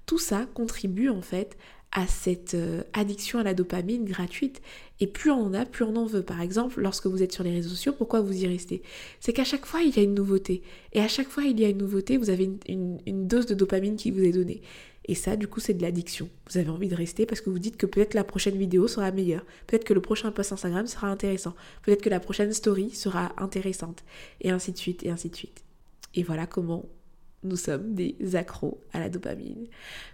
tout 0.06 0.18
ça 0.18 0.46
contribue 0.54 1.08
en 1.08 1.22
fait 1.22 1.56
à 1.92 2.06
cette 2.06 2.54
euh, 2.54 2.82
addiction 2.92 3.38
à 3.38 3.42
la 3.42 3.54
dopamine 3.54 4.04
gratuite. 4.04 4.60
Et 5.00 5.06
plus 5.06 5.30
on 5.30 5.46
en 5.46 5.54
a, 5.54 5.64
plus 5.64 5.84
on 5.84 5.96
en 5.96 6.04
veut. 6.04 6.22
Par 6.22 6.40
exemple, 6.40 6.80
lorsque 6.80 7.06
vous 7.06 7.22
êtes 7.22 7.32
sur 7.32 7.44
les 7.44 7.52
réseaux 7.52 7.70
sociaux, 7.70 7.94
pourquoi 7.96 8.20
vous 8.20 8.42
y 8.42 8.46
restez? 8.46 8.82
C'est 9.20 9.32
qu'à 9.32 9.44
chaque 9.44 9.64
fois, 9.64 9.82
il 9.82 9.96
y 9.96 10.00
a 10.00 10.02
une 10.02 10.14
nouveauté. 10.14 10.62
Et 10.92 11.00
à 11.00 11.08
chaque 11.08 11.28
fois, 11.28 11.44
il 11.44 11.58
y 11.58 11.64
a 11.64 11.68
une 11.68 11.78
nouveauté, 11.78 12.16
vous 12.16 12.30
avez 12.30 12.50
une, 12.68 12.98
une 13.06 13.26
dose 13.26 13.46
de 13.46 13.54
dopamine 13.54 13.96
qui 13.96 14.10
vous 14.10 14.22
est 14.22 14.32
donnée. 14.32 14.60
Et 15.08 15.14
ça, 15.14 15.36
du 15.36 15.48
coup, 15.48 15.58
c'est 15.58 15.74
de 15.74 15.82
l'addiction. 15.82 16.28
Vous 16.50 16.58
avez 16.58 16.68
envie 16.68 16.88
de 16.88 16.94
rester 16.94 17.24
parce 17.24 17.40
que 17.40 17.48
vous 17.48 17.58
dites 17.58 17.78
que 17.78 17.86
peut-être 17.86 18.14
la 18.14 18.24
prochaine 18.24 18.56
vidéo 18.56 18.86
sera 18.86 19.10
meilleure. 19.10 19.44
Peut-être 19.66 19.84
que 19.84 19.94
le 19.94 20.02
prochain 20.02 20.30
post 20.30 20.52
Instagram 20.52 20.86
sera 20.86 21.08
intéressant. 21.08 21.54
Peut-être 21.82 22.02
que 22.02 22.10
la 22.10 22.20
prochaine 22.20 22.52
story 22.52 22.90
sera 22.90 23.32
intéressante. 23.38 24.04
Et 24.42 24.50
ainsi 24.50 24.70
de 24.72 24.78
suite, 24.78 25.04
et 25.04 25.10
ainsi 25.10 25.30
de 25.30 25.36
suite. 25.36 25.64
Et 26.14 26.22
voilà 26.22 26.46
comment 26.46 26.84
nous 27.44 27.56
sommes 27.56 27.94
des 27.94 28.16
accros 28.34 28.80
à 28.92 28.98
la 28.98 29.08
dopamine. 29.08 29.66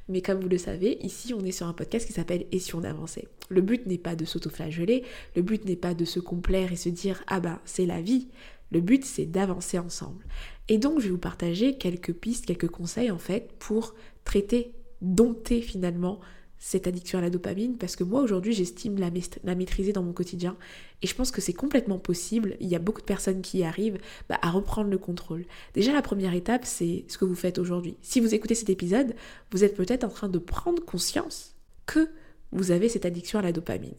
Mais 0.08 0.20
comme 0.20 0.40
vous 0.40 0.48
le 0.48 0.58
savez, 0.58 0.98
ici 1.00 1.34
on 1.34 1.44
est 1.44 1.52
sur 1.52 1.66
un 1.66 1.72
podcast 1.72 2.06
qui 2.06 2.12
s'appelle 2.12 2.46
Et 2.52 2.58
si 2.58 2.74
on 2.74 2.84
avançait? 2.84 3.28
Le 3.48 3.62
but 3.62 3.86
n'est 3.86 3.98
pas 3.98 4.14
de 4.14 4.24
s'autoflageller, 4.24 5.04
le 5.34 5.42
but 5.42 5.64
n'est 5.64 5.76
pas 5.76 5.94
de 5.94 6.04
se 6.04 6.20
complaire 6.20 6.72
et 6.72 6.76
se 6.76 6.88
dire 6.88 7.24
ah 7.26 7.40
ben 7.40 7.60
c'est 7.64 7.86
la 7.86 8.00
vie. 8.00 8.28
Le 8.70 8.80
but 8.80 9.04
c'est 9.04 9.26
d'avancer 9.26 9.78
ensemble. 9.78 10.24
Et 10.68 10.78
donc 10.78 11.00
je 11.00 11.04
vais 11.04 11.10
vous 11.10 11.18
partager 11.18 11.76
quelques 11.76 12.12
pistes, 12.12 12.46
quelques 12.46 12.68
conseils 12.68 13.10
en 13.10 13.18
fait 13.18 13.52
pour 13.58 13.94
traiter, 14.24 14.72
dompter 15.04 15.60
finalement 15.60 16.20
cette 16.58 16.86
addiction 16.86 17.18
à 17.18 17.20
la 17.20 17.28
dopamine 17.28 17.76
parce 17.76 17.94
que 17.94 18.04
moi 18.04 18.22
aujourd'hui 18.22 18.54
j'estime 18.54 18.98
la, 18.98 19.54
maîtriser 19.54 19.92
dans 19.92 20.02
mon 20.02 20.14
quotidien 20.14 20.56
et 21.02 21.06
je 21.06 21.14
pense 21.14 21.30
que 21.30 21.42
c'est 21.42 21.52
complètement 21.52 21.98
possible, 21.98 22.56
il 22.58 22.68
y 22.68 22.74
a 22.74 22.78
beaucoup 22.78 23.02
de 23.02 23.06
personnes 23.06 23.42
qui 23.42 23.58
y 23.58 23.64
arrivent 23.64 23.98
bah, 24.30 24.38
à 24.40 24.50
reprendre 24.50 24.88
le 24.88 24.96
contrôle. 24.96 25.44
Déjà 25.74 25.92
la 25.92 26.00
première 26.00 26.32
étape 26.32 26.64
c'est 26.64 27.04
ce 27.08 27.18
que 27.18 27.26
vous 27.26 27.34
faites 27.34 27.58
aujourd'hui. 27.58 27.96
Si 28.00 28.18
vous 28.18 28.34
écoutez 28.34 28.54
cet 28.54 28.70
épisode, 28.70 29.14
vous 29.50 29.62
êtes 29.62 29.76
peut-être 29.76 30.04
en 30.04 30.08
train 30.08 30.28
de 30.28 30.38
prendre 30.38 30.82
conscience 30.82 31.54
que 31.84 32.08
vous 32.50 32.70
avez 32.70 32.88
cette 32.88 33.04
addiction 33.04 33.38
à 33.38 33.42
la 33.42 33.52
dopamine. 33.52 33.96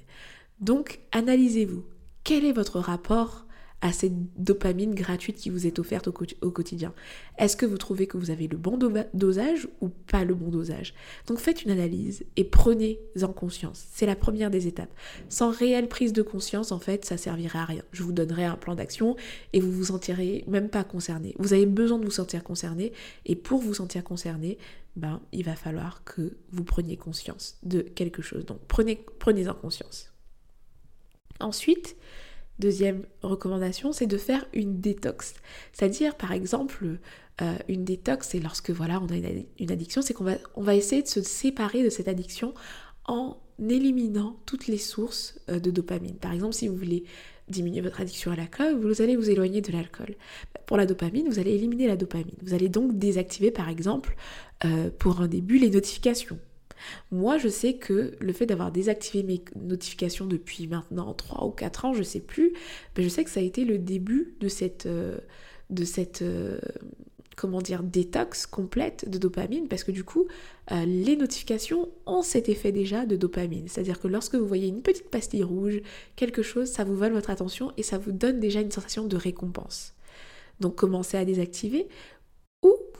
Donc 0.60 1.02
analysez-vous. 1.12 1.86
Quel 2.24 2.46
est 2.46 2.54
votre 2.54 2.80
rapport 2.80 3.45
à 3.82 3.92
cette 3.92 4.14
dopamine 4.42 4.96
gratuite 4.96 5.36
qui 5.36 5.50
vous 5.50 5.68
est 5.68 5.80
offerte 5.80 6.08
au, 6.08 6.52
quotidien 6.52 6.94
Est-ce 7.38 7.56
que 7.56 7.66
vous 7.66 7.78
trouvez 7.78 8.08
que 8.08 8.18
vous 8.18 8.32
avez 8.32 8.48
le 8.48 8.58
bon 8.58 8.80
dosage 9.14 9.68
ou 9.82 9.90
pas 9.90 10.24
le 10.24 10.34
bon 10.34 10.50
dosage? 10.50 10.94
Donc 11.28 11.40
faites 11.40 11.64
une 11.64 11.72
analyse 11.72 12.26
et 12.36 12.44
prenez 12.44 13.00
en 13.22 13.34
conscience. 13.34 13.86
C'est 13.92 14.06
la 14.06 14.16
première 14.16 14.50
des 14.50 14.68
étapes. 14.68 14.94
Sans 15.30 15.52
réelle 15.52 15.88
prise 15.88 16.14
de 16.14 16.22
conscience, 16.22 16.72
en 16.72 16.80
fait, 16.80 17.06
ça 17.06 17.18
servirait 17.18 17.60
à 17.60 17.66
rien. 17.66 17.84
Je 17.92 18.04
vous 18.04 18.12
donnerai 18.12 18.46
un 18.46 18.56
plan 18.56 18.76
d'action 18.76 19.16
et 19.54 19.60
vous 19.60 19.72
vous 19.72 19.86
sentirez 19.86 20.44
même 20.48 20.70
pas 20.70 20.84
concerné. 20.84 21.36
Vous 21.38 21.54
avez 21.54 21.66
besoin 21.66 22.00
de 22.00 22.06
vous 22.06 22.12
sentir 22.12 22.44
concerné 22.44 22.92
et 23.26 23.36
pour 23.36 23.62
vous 23.62 23.76
sentir 23.76 24.04
concerné, 24.04 24.58
ben, 24.96 25.22
il 25.32 25.44
va 25.44 25.56
falloir 25.56 26.04
que 26.06 26.38
vous 26.52 26.64
preniez 26.64 26.98
conscience 26.98 27.58
de 27.64 27.82
quelque 27.82 28.22
chose. 28.22 28.46
Donc 28.46 28.60
prenez, 28.68 29.04
prenez 29.20 29.48
en 29.48 29.54
conscience. 29.54 30.12
Ensuite, 31.40 31.98
Deuxième 32.60 33.06
recommandation, 33.22 33.92
c'est 33.92 34.08
de 34.08 34.18
faire 34.18 34.46
une 34.54 34.80
détox. 34.80 35.34
C'est-à-dire, 35.74 36.16
par 36.16 36.32
exemple, 36.32 37.00
euh, 37.42 37.56
une 37.68 37.84
détox, 37.84 38.30
c'est 38.30 38.40
lorsque 38.40 38.70
voilà, 38.70 39.02
on 39.02 39.08
a 39.08 39.16
une, 39.60 39.72
addiction, 39.72 40.02
c'est 40.02 40.14
qu'on 40.14 40.24
va, 40.24 40.36
on 40.56 40.64
va 40.64 40.76
essayer 40.76 41.02
de 41.02 41.08
se 41.08 41.22
séparer 41.22 41.84
de 41.84 41.90
cette 41.90 42.08
addiction 42.08 42.54
en 43.08 43.38
éliminant 43.70 44.38
toutes 44.46 44.68
les 44.68 44.78
sources 44.78 45.40
euh, 45.50 45.60
de 45.60 45.70
dopamine. 45.70 46.16
Par 46.16 46.32
exemple, 46.32 46.54
si 46.54 46.68
vous 46.68 46.78
voulez 46.78 47.04
diminuer 47.50 47.82
votre 47.82 48.02
addiction 48.02 48.32
à 48.32 48.36
l'alcool, 48.36 48.80
vous 48.80 49.02
allez 49.02 49.16
vous 49.16 49.30
éloigner 49.30 49.62
de 49.62 49.72
l'alcool. 49.72 50.16
Pour 50.66 50.78
la 50.78 50.86
dopamine, 50.86 51.28
vous 51.28 51.40
allez 51.40 51.52
éliminer 51.52 51.88
la 51.88 51.98
dopamine. 51.98 52.36
Vous 52.42 52.54
allez 52.54 52.70
donc 52.70 52.98
désactiver, 52.98 53.52
par 53.52 53.70
exemple, 53.70 54.16
euh, 54.64 54.90
pour 54.98 55.22
un 55.22 55.28
début, 55.28 55.58
les 55.58 55.70
notifications. 55.70 56.40
Moi, 57.12 57.38
je 57.38 57.48
sais 57.48 57.76
que 57.76 58.14
le 58.20 58.34
fait 58.34 58.46
d'avoir 58.46 58.72
désactivé 58.72 59.24
mes 59.24 59.44
notifications 59.56 60.26
depuis 60.26 60.68
maintenant 60.68 61.14
3 61.14 61.46
ou 61.46 61.52
4 61.52 61.86
ans, 61.86 61.94
je 61.94 62.04
sais 62.04 62.20
plus, 62.20 62.54
mais 62.98 63.04
je 63.04 63.10
sais 63.10 63.24
que 63.24 63.30
ça 63.30 63.40
a 63.40 63.44
été 63.44 63.66
le 63.66 63.78
début 63.78 64.36
de 64.40 64.48
cette, 64.48 64.86
euh, 64.86 65.18
de 65.70 65.84
cette 65.84 66.22
euh, 66.22 66.60
comment 67.36 67.62
dire, 67.62 67.84
détox 67.84 68.46
complète 68.46 69.10
de 69.10 69.18
dopamine, 69.18 69.68
parce 69.68 69.84
que 69.84 69.92
du 69.92 70.04
coup, 70.04 70.28
euh, 70.72 70.86
les 70.86 71.16
notifications 71.16 71.90
ont 72.06 72.22
cet 72.22 72.50
effet 72.50 72.72
déjà 72.72 73.06
de 73.06 73.16
dopamine. 73.16 73.68
C'est-à-dire 73.68 74.00
que 74.00 74.08
lorsque 74.08 74.36
vous 74.36 74.48
voyez 74.48 74.68
une 74.68 74.82
petite 74.82 75.10
pastille 75.10 75.44
rouge, 75.44 75.82
quelque 76.16 76.42
chose, 76.42 76.70
ça 76.70 76.84
vous 76.84 76.96
vole 76.96 77.14
votre 77.14 77.30
attention 77.30 77.74
et 77.78 77.84
ça 77.84 77.98
vous 77.98 78.12
donne 78.12 78.40
déjà 78.40 78.62
une 78.62 78.72
sensation 78.72 79.06
de 79.06 79.18
récompense. 79.18 79.94
Donc 80.62 80.76
commencez 80.76 81.18
à 81.18 81.26
désactiver 81.26 81.88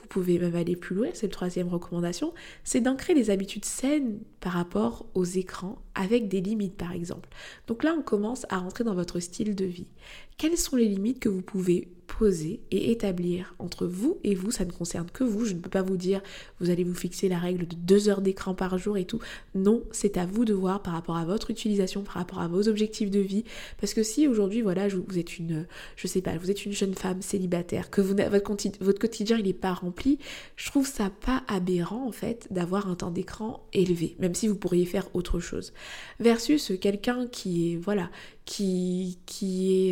vous 0.06 0.20
pouvez 0.20 0.38
même 0.38 0.54
aller 0.54 0.76
plus 0.76 0.94
loin, 0.94 1.08
c'est 1.14 1.26
la 1.26 1.32
troisième 1.32 1.66
recommandation, 1.66 2.32
c'est 2.62 2.80
d'ancrer 2.80 3.12
des 3.12 3.30
habitudes 3.30 3.64
saines 3.64 4.20
par 4.38 4.52
rapport 4.52 5.06
aux 5.14 5.24
écrans 5.24 5.82
avec 5.96 6.28
des 6.28 6.40
limites 6.40 6.76
par 6.76 6.92
exemple. 6.92 7.28
Donc 7.66 7.82
là 7.82 7.94
on 7.98 8.02
commence 8.02 8.46
à 8.48 8.58
rentrer 8.58 8.84
dans 8.84 8.94
votre 8.94 9.18
style 9.18 9.56
de 9.56 9.64
vie. 9.64 9.88
Quelles 10.36 10.58
sont 10.58 10.76
les 10.76 10.88
limites 10.88 11.18
que 11.18 11.28
vous 11.28 11.42
pouvez 11.42 11.88
poser 12.06 12.60
et 12.70 12.90
établir 12.90 13.54
entre 13.58 13.86
vous 13.86 14.18
et 14.24 14.34
vous, 14.34 14.50
ça 14.50 14.64
ne 14.64 14.70
concerne 14.70 15.10
que 15.10 15.24
vous. 15.24 15.44
Je 15.44 15.54
ne 15.54 15.60
peux 15.60 15.70
pas 15.70 15.82
vous 15.82 15.96
dire 15.96 16.22
vous 16.60 16.70
allez 16.70 16.84
vous 16.84 16.94
fixer 16.94 17.28
la 17.28 17.38
règle 17.38 17.66
de 17.66 17.76
deux 17.76 18.08
heures 18.08 18.20
d'écran 18.20 18.54
par 18.54 18.78
jour 18.78 18.96
et 18.96 19.04
tout. 19.04 19.20
Non, 19.54 19.82
c'est 19.92 20.16
à 20.16 20.26
vous 20.26 20.44
de 20.44 20.54
voir 20.54 20.82
par 20.82 20.94
rapport 20.94 21.16
à 21.16 21.24
votre 21.24 21.50
utilisation, 21.50 22.02
par 22.02 22.14
rapport 22.14 22.40
à 22.40 22.48
vos 22.48 22.68
objectifs 22.68 23.10
de 23.10 23.20
vie. 23.20 23.44
Parce 23.80 23.94
que 23.94 24.02
si 24.02 24.26
aujourd'hui, 24.26 24.62
voilà, 24.62 24.88
vous 24.88 25.18
êtes 25.18 25.38
une, 25.38 25.66
je 25.96 26.06
sais 26.06 26.22
pas, 26.22 26.36
vous 26.36 26.50
êtes 26.50 26.64
une 26.64 26.72
jeune 26.72 26.94
femme 26.94 27.22
célibataire, 27.22 27.90
que 27.90 28.00
votre 28.00 28.98
quotidien 28.98 29.38
il 29.38 29.44
n'est 29.44 29.52
pas 29.52 29.74
rempli, 29.74 30.18
je 30.56 30.70
trouve 30.70 30.86
ça 30.86 31.10
pas 31.10 31.42
aberrant 31.48 32.06
en 32.06 32.12
fait 32.12 32.46
d'avoir 32.50 32.88
un 32.88 32.94
temps 32.94 33.10
d'écran 33.10 33.66
élevé, 33.72 34.16
même 34.18 34.34
si 34.34 34.48
vous 34.48 34.56
pourriez 34.56 34.86
faire 34.86 35.08
autre 35.14 35.40
chose. 35.40 35.72
Versus 36.18 36.72
quelqu'un 36.80 37.26
qui 37.26 37.72
est, 37.72 37.76
voilà, 37.76 38.10
qui, 38.46 39.18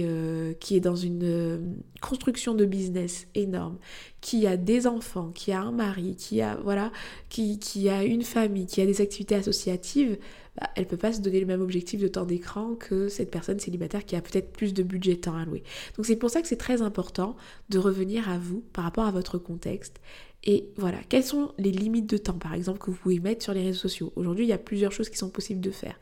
euh, 0.04 0.54
est 0.70 0.80
dans 0.80 0.96
une 0.96 1.24
euh, 1.24 1.58
construction 2.00 2.54
de 2.54 2.64
business 2.64 3.26
énorme, 3.34 3.78
qui 4.20 4.46
a 4.46 4.56
des 4.56 4.86
enfants, 4.86 5.30
qui 5.34 5.52
a 5.52 5.60
un 5.60 5.72
mari, 5.72 6.16
qui 6.16 6.40
a, 6.40 6.56
voilà, 6.62 6.92
qui, 7.28 7.58
qui 7.58 7.88
a 7.88 8.04
une 8.04 8.22
famille, 8.22 8.66
qui 8.66 8.80
a 8.80 8.86
des 8.86 9.00
activités 9.00 9.34
associatives, 9.34 10.16
bah, 10.60 10.70
elle 10.76 10.86
peut 10.86 10.96
pas 10.96 11.12
se 11.12 11.20
donner 11.20 11.40
le 11.40 11.46
même 11.46 11.60
objectif 11.60 12.00
de 12.00 12.06
temps 12.06 12.24
d'écran 12.24 12.76
que 12.76 13.08
cette 13.08 13.30
personne 13.30 13.58
célibataire 13.58 14.04
qui 14.04 14.14
a 14.14 14.22
peut-être 14.22 14.52
plus 14.52 14.72
de 14.72 14.84
budget 14.84 15.16
temps 15.16 15.36
alloué. 15.36 15.64
Donc 15.96 16.06
c'est 16.06 16.16
pour 16.16 16.30
ça 16.30 16.42
que 16.42 16.48
c'est 16.48 16.56
très 16.56 16.80
important 16.80 17.36
de 17.70 17.78
revenir 17.78 18.28
à 18.28 18.38
vous 18.38 18.62
par 18.72 18.84
rapport 18.84 19.04
à 19.04 19.10
votre 19.10 19.36
contexte 19.38 20.00
et 20.46 20.68
voilà, 20.76 20.98
quelles 21.08 21.24
sont 21.24 21.52
les 21.56 21.70
limites 21.70 22.08
de 22.08 22.18
temps, 22.18 22.38
par 22.38 22.52
exemple, 22.52 22.78
que 22.78 22.90
vous 22.90 22.98
pouvez 22.98 23.18
mettre 23.18 23.42
sur 23.42 23.54
les 23.54 23.62
réseaux 23.62 23.78
sociaux? 23.78 24.12
Aujourd'hui, 24.14 24.44
il 24.44 24.48
y 24.48 24.52
a 24.52 24.58
plusieurs 24.58 24.92
choses 24.92 25.08
qui 25.08 25.16
sont 25.16 25.30
possibles 25.30 25.62
de 25.62 25.70
faire. 25.70 25.98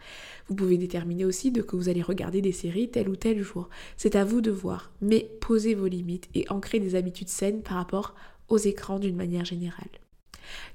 Vous 0.49 0.57
pouvez 0.57 0.79
déterminer 0.79 1.25
aussi 1.25 1.53
de 1.53 1.63
que 1.63 1.77
vous 1.77 1.89
allez 1.89 2.03
regarder 2.03 2.43
des 2.43 2.51
séries 2.51 2.91
tel 2.91 3.09
ou 3.09 3.15
tel 3.15 3.41
jour. 3.41 3.69
C'est 3.97 4.17
à 4.17 4.25
vous 4.25 4.41
de 4.41 4.51
voir, 4.51 4.91
mais 5.01 5.31
posez 5.41 5.77
vos 5.77 5.87
limites 5.87 6.29
et 6.35 6.45
ancrez 6.51 6.81
des 6.81 6.97
habitudes 6.97 7.29
saines 7.29 7.63
par 7.63 7.77
rapport 7.77 8.17
aux 8.49 8.59
écrans 8.59 8.99
d'une 8.99 9.17
manière 9.17 9.45
générale. 9.45 9.89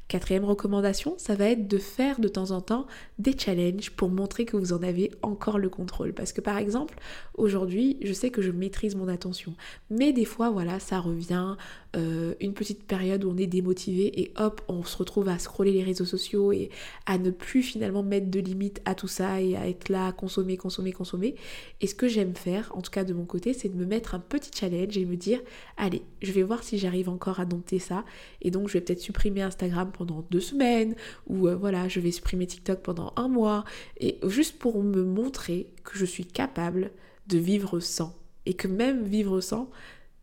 Quatrième 0.07 0.45
recommandation, 0.45 1.15
ça 1.17 1.35
va 1.35 1.49
être 1.49 1.67
de 1.67 1.77
faire 1.77 2.21
de 2.21 2.29
temps 2.29 2.51
en 2.51 2.61
temps 2.61 2.87
des 3.19 3.37
challenges 3.37 3.91
pour 3.91 4.09
montrer 4.09 4.45
que 4.45 4.55
vous 4.55 4.71
en 4.71 4.81
avez 4.81 5.11
encore 5.21 5.59
le 5.59 5.67
contrôle. 5.67 6.13
Parce 6.13 6.31
que 6.31 6.39
par 6.39 6.57
exemple, 6.57 6.97
aujourd'hui, 7.33 7.97
je 8.01 8.13
sais 8.13 8.29
que 8.29 8.41
je 8.41 8.51
maîtrise 8.51 8.95
mon 8.95 9.09
attention. 9.09 9.53
Mais 9.89 10.13
des 10.13 10.23
fois, 10.23 10.49
voilà, 10.49 10.79
ça 10.79 11.01
revient, 11.01 11.55
euh, 11.97 12.35
une 12.39 12.53
petite 12.53 12.83
période 12.83 13.23
où 13.25 13.31
on 13.31 13.37
est 13.37 13.47
démotivé 13.47 14.21
et 14.21 14.31
hop, 14.37 14.61
on 14.67 14.83
se 14.83 14.95
retrouve 14.97 15.29
à 15.29 15.39
scroller 15.39 15.71
les 15.71 15.83
réseaux 15.83 16.05
sociaux 16.05 16.51
et 16.51 16.69
à 17.05 17.17
ne 17.17 17.31
plus 17.31 17.63
finalement 17.63 18.03
mettre 18.03 18.29
de 18.29 18.39
limites 18.39 18.81
à 18.85 18.93
tout 18.93 19.07
ça 19.07 19.41
et 19.41 19.55
à 19.55 19.67
être 19.67 19.89
là, 19.89 20.07
à 20.07 20.11
consommer, 20.11 20.57
consommer, 20.57 20.93
consommer. 20.93 21.35
Et 21.81 21.87
ce 21.87 21.95
que 21.95 22.07
j'aime 22.07 22.35
faire, 22.35 22.71
en 22.75 22.81
tout 22.81 22.91
cas 22.91 23.03
de 23.03 23.13
mon 23.13 23.25
côté, 23.25 23.53
c'est 23.53 23.69
de 23.69 23.75
me 23.75 23.85
mettre 23.85 24.15
un 24.15 24.19
petit 24.19 24.51
challenge 24.53 24.97
et 24.97 25.05
me 25.05 25.15
dire, 25.15 25.39
allez, 25.75 26.03
je 26.21 26.31
vais 26.31 26.43
voir 26.43 26.63
si 26.63 26.77
j'arrive 26.77 27.09
encore 27.09 27.39
à 27.39 27.45
dompter 27.45 27.79
ça. 27.79 28.05
Et 28.41 28.51
donc, 28.51 28.67
je 28.67 28.73
vais 28.73 28.81
peut-être 28.81 29.01
supprimer 29.01 29.41
Instagram 29.41 29.91
pendant 29.97 30.25
deux 30.29 30.39
semaines, 30.39 30.95
ou 31.27 31.47
euh, 31.47 31.55
voilà, 31.55 31.87
je 31.87 31.99
vais 31.99 32.11
supprimer 32.11 32.47
TikTok 32.47 32.81
pendant 32.81 33.13
un 33.15 33.27
mois, 33.27 33.63
et 33.99 34.19
juste 34.27 34.57
pour 34.59 34.83
me 34.83 35.03
montrer 35.03 35.71
que 35.83 35.97
je 35.97 36.05
suis 36.05 36.25
capable 36.25 36.91
de 37.27 37.37
vivre 37.37 37.79
sans. 37.79 38.15
Et 38.45 38.53
que 38.53 38.67
même 38.67 39.03
vivre 39.03 39.41
sans, 39.41 39.69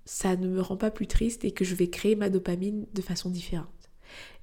ça 0.04 0.36
ne 0.36 0.48
me 0.48 0.60
rend 0.60 0.76
pas 0.76 0.90
plus 0.90 1.06
triste 1.06 1.44
et 1.44 1.50
que 1.50 1.64
je 1.64 1.74
vais 1.74 1.88
créer 1.88 2.16
ma 2.16 2.30
dopamine 2.30 2.86
de 2.94 3.02
façon 3.02 3.30
différente. 3.30 3.68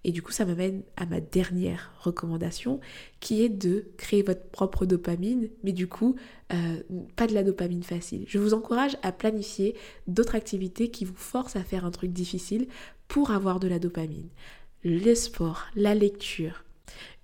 Et 0.03 0.11
du 0.11 0.21
coup, 0.21 0.31
ça 0.31 0.45
m'amène 0.45 0.81
à 0.97 1.05
ma 1.05 1.21
dernière 1.21 1.91
recommandation, 1.99 2.79
qui 3.19 3.43
est 3.43 3.49
de 3.49 3.85
créer 3.97 4.23
votre 4.23 4.45
propre 4.49 4.85
dopamine, 4.85 5.49
mais 5.63 5.73
du 5.73 5.87
coup, 5.87 6.15
euh, 6.51 6.81
pas 7.15 7.27
de 7.27 7.35
la 7.35 7.43
dopamine 7.43 7.83
facile. 7.83 8.25
Je 8.27 8.39
vous 8.39 8.55
encourage 8.55 8.97
à 9.03 9.11
planifier 9.11 9.75
d'autres 10.07 10.35
activités 10.35 10.89
qui 10.89 11.05
vous 11.05 11.15
forcent 11.15 11.55
à 11.55 11.63
faire 11.63 11.85
un 11.85 11.91
truc 11.91 12.11
difficile 12.11 12.67
pour 13.07 13.31
avoir 13.31 13.59
de 13.59 13.67
la 13.67 13.77
dopamine 13.77 14.29
le 14.83 15.15
sport, 15.15 15.65
la 15.75 15.93
lecture, 15.95 16.63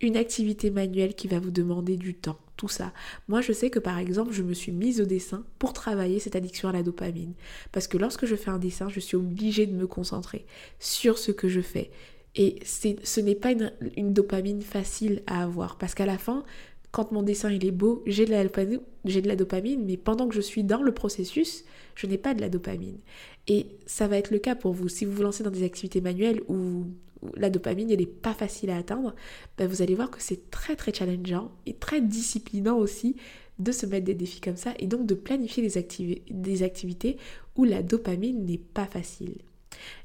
une 0.02 0.18
activité 0.18 0.70
manuelle 0.70 1.16
qui 1.16 1.28
va 1.28 1.40
vous 1.40 1.52
demander 1.52 1.98
du 1.98 2.14
temps, 2.14 2.38
tout 2.56 2.68
ça. 2.68 2.94
Moi, 3.28 3.42
je 3.42 3.52
sais 3.52 3.70
que 3.70 3.80
par 3.80 3.98
exemple, 3.98 4.32
je 4.32 4.44
me 4.44 4.54
suis 4.54 4.72
mise 4.72 5.02
au 5.02 5.06
dessin 5.06 5.44
pour 5.60 5.74
travailler 5.74 6.20
cette 6.20 6.36
addiction 6.36 6.70
à 6.70 6.74
la 6.74 6.84
dopamine. 6.84 7.34
Parce 7.72 7.88
que 7.88 7.98
lorsque 7.98 8.26
je 8.26 8.36
fais 8.36 8.52
un 8.52 8.60
dessin, 8.60 8.90
je 8.90 9.00
suis 9.00 9.18
obligée 9.18 9.66
de 9.66 9.74
me 9.74 9.88
concentrer 9.88 10.46
sur 10.80 11.18
ce 11.18 11.32
que 11.32 11.48
je 11.48 11.62
fais. 11.62 11.92
Et 12.36 12.60
ce 12.64 13.20
n'est 13.20 13.36
pas 13.36 13.52
une, 13.52 14.14
dopamine 14.14 14.62
facile 14.62 15.24
à 15.26 15.42
avoir 15.42 15.80
parce 15.80 15.96
qu'à 15.96 16.06
la 16.06 16.20
fin, 16.20 16.44
quand 16.92 17.12
mon 17.12 17.24
dessin 17.24 17.50
est 17.50 17.72
beau, 17.72 18.04
j'ai 18.06 18.26
de, 18.26 18.32
la, 18.32 18.44
de 18.44 19.28
la 19.28 19.36
dopamine, 19.36 19.84
mais 19.86 19.98
pendant 19.98 20.28
que 20.28 20.36
je 20.36 20.42
suis 20.42 20.64
dans 20.64 20.84
le 20.84 20.94
processus, 20.94 21.66
je 21.96 22.06
n'ai 22.06 22.20
pas 22.20 22.36
de 22.36 22.42
la 22.42 22.50
dopamine. 22.50 23.00
Et 23.48 23.68
ça 23.88 24.08
va 24.08 24.18
être 24.18 24.30
le 24.30 24.38
cas 24.38 24.54
pour 24.54 24.74
vous. 24.74 24.88
Si 24.88 25.06
vous 25.06 25.14
vous 25.14 25.24
lancez 25.24 25.44
dans 25.44 25.50
des 25.50 25.64
activités 25.64 26.00
manuelles 26.00 26.42
où, 26.48 26.86
la 27.36 27.50
dopamine 27.50 27.90
elle 27.92 28.00
n'est 28.00 28.06
pas 28.06 28.34
facile 28.34 28.70
à 28.70 28.78
atteindre, 28.78 29.16
ben 29.58 29.68
vous 29.68 29.82
allez 29.82 29.96
voir 29.96 30.12
que 30.12 30.22
c'est 30.22 30.50
très 30.52 30.76
très 30.76 30.94
challengeant 30.94 31.52
et 31.66 31.74
très 31.74 32.02
disciplinant 32.02 32.78
aussi 32.78 33.16
de 33.60 33.72
se 33.72 33.86
mettre 33.86 34.06
des 34.06 34.14
défis 34.14 34.42
comme 34.42 34.56
ça 34.56 34.74
et 34.80 34.88
donc 34.88 35.06
de 35.06 35.16
planifier 35.16 35.68
des, 35.68 36.22
des 36.30 36.64
activités 36.64 37.18
où 37.56 37.64
la 37.64 37.82
dopamine 37.82 38.46
n'est 38.46 38.60
pas 38.60 38.86
facile. 38.86 39.36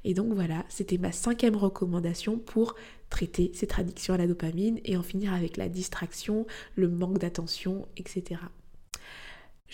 Et 0.05 0.15
donc 0.15 0.33
voilà, 0.33 0.65
c'était 0.69 0.99
ma 0.99 1.13
cinquième 1.13 1.57
recommandation 1.57 2.39
pour 2.39 2.75
traiter 3.11 3.51
cette 3.55 3.79
addiction 3.79 4.15
à 4.15 4.19
la 4.19 4.27
dopamine 4.27 4.81
et 4.85 4.97
en 4.97 5.03
finir 5.03 5.33
avec 5.33 5.57
la 5.57 5.69
distraction, 5.69 6.47
le 6.77 6.89
manque 6.89 7.19
d'attention, 7.19 7.87
etc. 7.97 8.41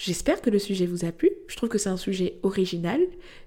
J'espère 0.00 0.40
que 0.40 0.48
le 0.48 0.60
sujet 0.60 0.86
vous 0.86 1.04
a 1.04 1.10
plu. 1.10 1.28
Je 1.48 1.56
trouve 1.56 1.68
que 1.68 1.76
c'est 1.76 1.88
un 1.88 1.96
sujet 1.96 2.38
original 2.44 3.00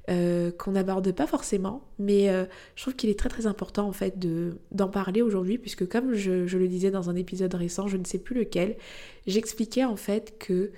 euh, 0.10 0.52
qu'on 0.52 0.72
n'aborde 0.72 1.10
pas 1.14 1.26
forcément, 1.26 1.88
mais 1.98 2.28
euh, 2.28 2.44
je 2.76 2.82
trouve 2.82 2.94
qu'il 2.94 3.10
est 3.10 3.18
très 3.18 3.30
très 3.30 3.48
important 3.48 3.88
en 3.88 3.94
fait 3.94 4.20
d'en 4.74 4.90
parler 4.90 5.22
aujourd'hui 5.22 5.58
puisque 5.58 5.88
comme 5.88 6.14
je, 6.14 6.58
le 6.58 6.68
disais 6.68 6.92
dans 6.92 7.10
un 7.10 7.16
épisode 7.16 7.54
récent, 7.54 7.88
je 7.88 7.96
ne 7.96 8.04
sais 8.04 8.18
plus 8.18 8.36
lequel, 8.36 8.76
j'expliquais 9.28 9.86
en 9.86 9.96
fait 9.96 10.38
que 10.40 10.72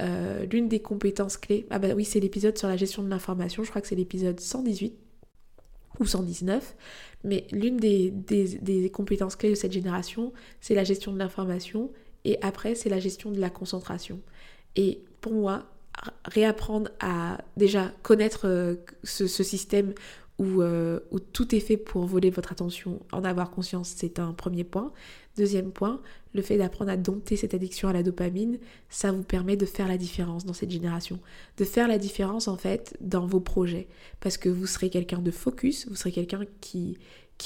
euh, 0.00 0.46
l'une 0.46 0.66
des 0.66 0.80
compétences 0.80 1.36
clés, 1.36 1.64
ah 1.70 1.78
bah 1.78 1.90
oui 1.94 2.04
c'est 2.04 2.18
l'épisode 2.18 2.58
sur 2.58 2.66
la 2.66 2.76
gestion 2.76 3.04
de 3.04 3.08
l'information, 3.08 3.62
je 3.62 3.70
crois 3.70 3.80
que 3.82 3.86
c'est 3.86 3.94
l'épisode 3.94 4.40
118 4.40 4.94
ou 6.00 6.06
119, 6.06 6.74
mais 7.22 7.46
l'une 7.52 7.76
des, 7.76 8.10
des 8.10 8.90
compétences 8.90 9.36
clés 9.36 9.50
de 9.50 9.54
cette 9.54 9.72
génération, 9.72 10.32
c'est 10.60 10.74
la 10.74 10.82
gestion 10.82 11.12
de 11.12 11.18
l'information 11.18 11.92
et 12.24 12.36
après 12.42 12.74
c'est 12.74 12.88
la 12.88 12.98
gestion 12.98 13.30
de 13.30 13.38
la 13.38 13.48
concentration. 13.48 14.20
Et 14.76 15.02
pour 15.20 15.32
moi, 15.32 15.64
réapprendre 16.24 16.90
à 17.00 17.38
déjà 17.56 17.92
connaître 18.02 18.46
euh, 18.46 18.76
ce, 19.04 19.26
système 19.26 19.92
euh, 20.40 21.00
où, 21.10 21.20
tout 21.20 21.54
est 21.54 21.60
fait 21.60 21.76
pour 21.76 22.04
voler 22.06 22.30
votre 22.30 22.52
attention, 22.52 23.00
en 23.12 23.24
avoir 23.24 23.50
conscience, 23.50 23.92
c'est 23.96 24.18
un 24.18 24.32
premier 24.32 24.64
point. 24.64 24.92
Deuxième 25.36 25.70
point, 25.70 26.00
le 26.34 26.42
fait 26.42 26.56
d'apprendre 26.56 26.90
à 26.90 26.96
dompter 26.96 27.36
cette 27.36 27.54
addiction 27.54 27.88
à 27.88 27.92
la 27.92 28.02
dopamine, 28.02 28.58
ça 28.88 29.12
vous 29.12 29.22
permet 29.22 29.56
de 29.56 29.66
faire 29.66 29.88
la 29.88 29.98
différence 29.98 30.44
dans 30.44 30.52
cette 30.52 30.70
génération. 30.70 31.18
De 31.58 31.64
faire 31.64 31.88
la 31.88 31.98
différence 31.98 32.48
en 32.48 32.56
fait 32.56 32.96
dans 33.00 33.26
vos 33.26 33.40
projets. 33.40 33.86
Parce 34.20 34.36
que 34.36 34.48
vous 34.48 34.66
serez 34.66 34.90
quelqu'un 34.90 35.20
de 35.20 35.30
focus, 35.30 35.86
vous 35.88 35.96
serez 35.96 36.12
quelqu'un 36.12 36.44
qui, 36.60 36.98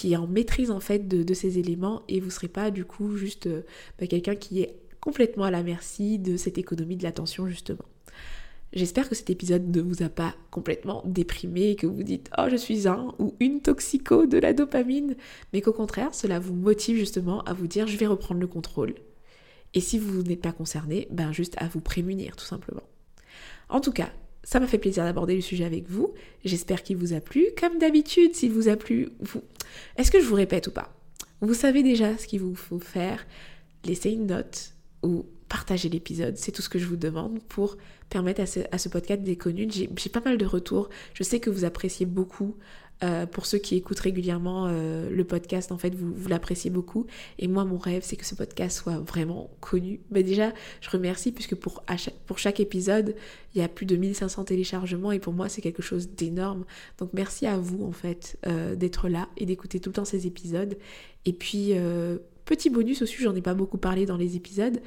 est 0.04 0.16
en 0.16 0.26
maîtrise 0.26 0.70
en 0.70 0.80
fait 0.80 1.08
de, 1.08 1.34
ces 1.34 1.58
éléments 1.58 2.02
et 2.08 2.20
vous 2.20 2.30
serez 2.30 2.48
pas 2.48 2.70
du 2.70 2.84
coup 2.84 3.16
juste 3.16 3.46
euh, 3.46 3.62
bah, 3.98 4.06
quelqu'un 4.06 4.34
qui 4.34 4.60
est 4.60 4.76
complètement 5.04 5.44
à 5.44 5.50
la 5.50 5.62
merci 5.62 6.18
de 6.18 6.38
cette 6.38 6.56
économie 6.56 6.96
de 6.96 7.02
l'attention 7.02 7.46
justement. 7.46 7.84
J'espère 8.72 9.06
que 9.06 9.14
cet 9.14 9.28
épisode 9.28 9.68
ne 9.68 9.82
vous 9.82 10.02
a 10.02 10.08
pas 10.08 10.34
complètement 10.50 11.02
déprimé, 11.04 11.76
que 11.76 11.86
vous 11.86 12.02
dites 12.02 12.30
oh 12.38 12.46
je 12.50 12.56
suis 12.56 12.88
un 12.88 13.14
ou 13.18 13.34
une 13.38 13.60
toxico 13.60 14.24
de 14.24 14.38
la 14.38 14.54
dopamine, 14.54 15.14
mais 15.52 15.60
qu'au 15.60 15.74
contraire 15.74 16.14
cela 16.14 16.38
vous 16.38 16.54
motive 16.54 16.96
justement 16.96 17.42
à 17.42 17.52
vous 17.52 17.66
dire 17.66 17.86
je 17.86 17.98
vais 17.98 18.06
reprendre 18.06 18.40
le 18.40 18.46
contrôle. 18.46 18.94
Et 19.74 19.80
si 19.80 19.98
vous 19.98 20.22
n'êtes 20.22 20.40
pas 20.40 20.52
concerné, 20.52 21.06
ben 21.10 21.32
juste 21.32 21.56
à 21.58 21.68
vous 21.68 21.80
prémunir 21.82 22.34
tout 22.34 22.46
simplement. 22.46 22.84
En 23.68 23.82
tout 23.82 23.92
cas, 23.92 24.10
ça 24.42 24.58
m'a 24.58 24.66
fait 24.66 24.78
plaisir 24.78 25.04
d'aborder 25.04 25.34
le 25.34 25.42
sujet 25.42 25.64
avec 25.64 25.90
vous. 25.90 26.14
J'espère 26.46 26.82
qu'il 26.82 26.96
vous 26.96 27.12
a 27.12 27.20
plu. 27.20 27.48
Comme 27.60 27.78
d'habitude, 27.78 28.34
s'il 28.34 28.52
vous 28.52 28.68
a 28.68 28.76
plu, 28.76 29.10
vous... 29.20 29.42
est-ce 29.96 30.10
que 30.10 30.20
je 30.20 30.26
vous 30.26 30.34
répète 30.34 30.68
ou 30.68 30.70
pas? 30.70 30.96
Vous 31.42 31.54
savez 31.54 31.82
déjà 31.82 32.16
ce 32.16 32.26
qu'il 32.26 32.40
vous 32.40 32.54
faut 32.54 32.78
faire. 32.78 33.26
Laissez 33.84 34.10
une 34.10 34.26
note, 34.26 34.73
ou 35.04 35.26
partager 35.48 35.88
l'épisode. 35.88 36.36
C'est 36.36 36.52
tout 36.52 36.62
ce 36.62 36.68
que 36.68 36.78
je 36.78 36.86
vous 36.86 36.96
demande 36.96 37.40
pour 37.48 37.76
permettre 38.08 38.40
à 38.40 38.78
ce, 38.78 38.88
podcast 38.88 39.22
d'être 39.22 39.38
connu. 39.38 39.68
J'ai 39.70 40.10
pas 40.10 40.20
mal 40.20 40.38
de 40.38 40.46
retours. 40.46 40.88
Je 41.14 41.22
sais 41.22 41.38
que 41.38 41.50
vous 41.50 41.64
appréciez 41.64 42.06
beaucoup. 42.06 42.56
Euh, 43.02 43.26
pour 43.26 43.44
ceux 43.44 43.58
qui 43.58 43.74
écoutent 43.74 43.98
régulièrement 43.98 44.68
euh, 44.68 45.10
le 45.10 45.24
podcast, 45.24 45.72
en 45.72 45.78
fait, 45.78 45.94
vous, 45.94 46.28
l'appréciez 46.28 46.70
beaucoup. 46.70 47.06
Et 47.38 47.48
moi, 47.48 47.64
mon 47.64 47.76
rêve, 47.76 48.02
c'est 48.04 48.16
que 48.16 48.24
ce 48.24 48.34
podcast 48.34 48.78
soit 48.78 48.98
vraiment 48.98 49.50
connu. 49.60 50.00
Mais 50.10 50.22
déjà, 50.22 50.52
je 50.80 50.90
remercie 50.90 51.32
puisque 51.32 51.56
pour, 51.56 51.82
chaque, 51.96 52.14
pour 52.26 52.38
chaque 52.38 52.60
épisode, 52.60 53.14
il 53.54 53.60
y 53.60 53.64
a 53.64 53.68
plus 53.68 53.84
de 53.84 53.96
1500 53.96 54.44
téléchargements 54.44 55.12
et 55.12 55.18
pour 55.18 55.32
moi, 55.32 55.48
c'est 55.48 55.60
quelque 55.60 55.82
chose 55.82 56.08
d'énorme. 56.08 56.64
Donc, 56.98 57.10
merci 57.12 57.46
à 57.46 57.58
vous, 57.58 57.84
en 57.84 57.92
fait, 57.92 58.38
euh, 58.46 58.76
d'être 58.76 59.08
là 59.08 59.28
et 59.36 59.44
d'écouter 59.44 59.80
tout 59.80 59.90
le 59.90 59.94
temps 59.94 60.04
ces 60.04 60.26
épisodes. 60.26 60.78
Et 61.26 61.32
puis, 61.32 61.74
Petit 62.44 62.70
bonus 62.70 63.02
aussi, 63.02 63.16
j'en 63.22 63.34
ai 63.34 63.40
pas 63.40 63.54
beaucoup 63.54 63.78
parlé 63.78 64.06
dans 64.06 64.16
les 64.16 64.36
épisodes 64.36 64.80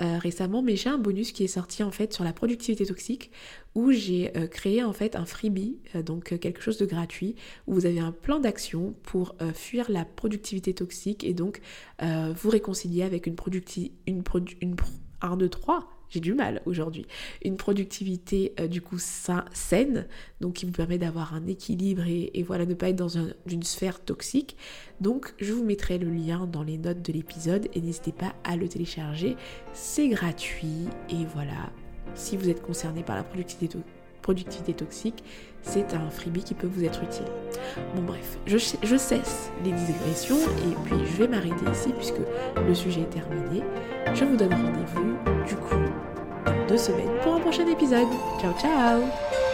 euh, 0.00 0.16
récemment, 0.18 0.62
mais 0.62 0.74
j'ai 0.74 0.88
un 0.88 0.96
bonus 0.96 1.32
qui 1.32 1.44
est 1.44 1.48
sorti 1.48 1.82
en 1.82 1.90
fait 1.90 2.14
sur 2.14 2.24
la 2.24 2.32
productivité 2.32 2.86
toxique 2.86 3.30
où 3.74 3.92
j'ai 3.92 4.34
euh, 4.38 4.46
créé 4.46 4.82
en 4.82 4.94
fait 4.94 5.16
un 5.16 5.26
freebie, 5.26 5.76
euh, 5.94 6.02
donc 6.02 6.38
quelque 6.38 6.62
chose 6.62 6.78
de 6.78 6.86
gratuit, 6.86 7.36
où 7.66 7.74
vous 7.74 7.84
avez 7.84 8.00
un 8.00 8.10
plan 8.10 8.40
d'action 8.40 8.94
pour 9.02 9.36
fuir 9.54 9.90
la 9.90 10.06
productivité 10.06 10.72
toxique 10.72 11.24
et 11.24 11.34
donc 11.34 11.60
vous 12.00 12.50
réconcilier 12.50 13.02
avec 13.02 13.26
une 13.26 13.36
productivité, 13.36 13.94
une, 14.06 14.22
une 14.62 14.76
1, 15.20 15.36
2, 15.36 15.48
3 15.48 15.88
j'ai 16.12 16.20
du 16.20 16.34
mal 16.34 16.60
aujourd'hui. 16.66 17.06
Une 17.42 17.56
productivité 17.56 18.52
euh, 18.60 18.68
du 18.68 18.82
coup 18.82 18.98
saine, 18.98 20.06
donc 20.40 20.54
qui 20.54 20.66
vous 20.66 20.72
permet 20.72 20.98
d'avoir 20.98 21.34
un 21.34 21.46
équilibre 21.46 22.02
et, 22.06 22.42
voilà, 22.42 22.66
ne 22.66 22.74
pas 22.74 22.90
être 22.90 22.96
dans 22.96 23.08
une 23.46 23.62
sphère 23.62 24.04
toxique. 24.04 24.56
Donc 25.00 25.32
je 25.38 25.52
vous 25.52 25.64
mettrai 25.64 25.96
le 25.96 26.10
lien 26.10 26.46
dans 26.46 26.62
les 26.62 26.76
notes 26.76 27.02
de 27.02 27.12
l'épisode 27.12 27.68
et 27.72 27.80
n'hésitez 27.80 28.12
pas 28.12 28.34
à 28.44 28.56
le 28.56 28.68
télécharger. 28.68 29.36
C'est 29.72 30.08
gratuit 30.08 30.86
et 31.08 31.24
voilà, 31.34 31.72
si 32.14 32.36
vous 32.36 32.50
êtes 32.50 32.60
concerné 32.60 33.02
par 33.02 33.16
la 33.16 33.24
productivité 33.24 33.78
productivité 34.22 34.72
toxique, 34.72 35.22
c'est 35.62 35.94
un 35.94 36.10
freebie 36.10 36.42
qui 36.42 36.54
peut 36.54 36.66
vous 36.66 36.84
être 36.84 37.02
utile. 37.02 37.26
Bon 37.94 38.02
bref, 38.02 38.38
je, 38.46 38.58
je 38.58 38.96
cesse 38.96 39.50
les 39.64 39.72
digressions 39.72 40.36
et 40.36 40.74
puis 40.84 40.96
je 41.04 41.16
vais 41.18 41.28
m'arrêter 41.28 41.64
ici 41.70 41.90
puisque 41.96 42.20
le 42.56 42.74
sujet 42.74 43.02
est 43.02 43.10
terminé. 43.10 43.62
Je 44.14 44.24
vous 44.24 44.36
donne 44.36 44.52
rendez-vous 44.52 45.16
du 45.46 45.56
coup 45.56 45.74
dans 46.46 46.66
deux 46.66 46.78
semaines 46.78 47.18
pour 47.22 47.34
un 47.34 47.40
prochain 47.40 47.66
épisode. 47.66 48.08
Ciao 48.40 48.52
ciao 48.58 49.51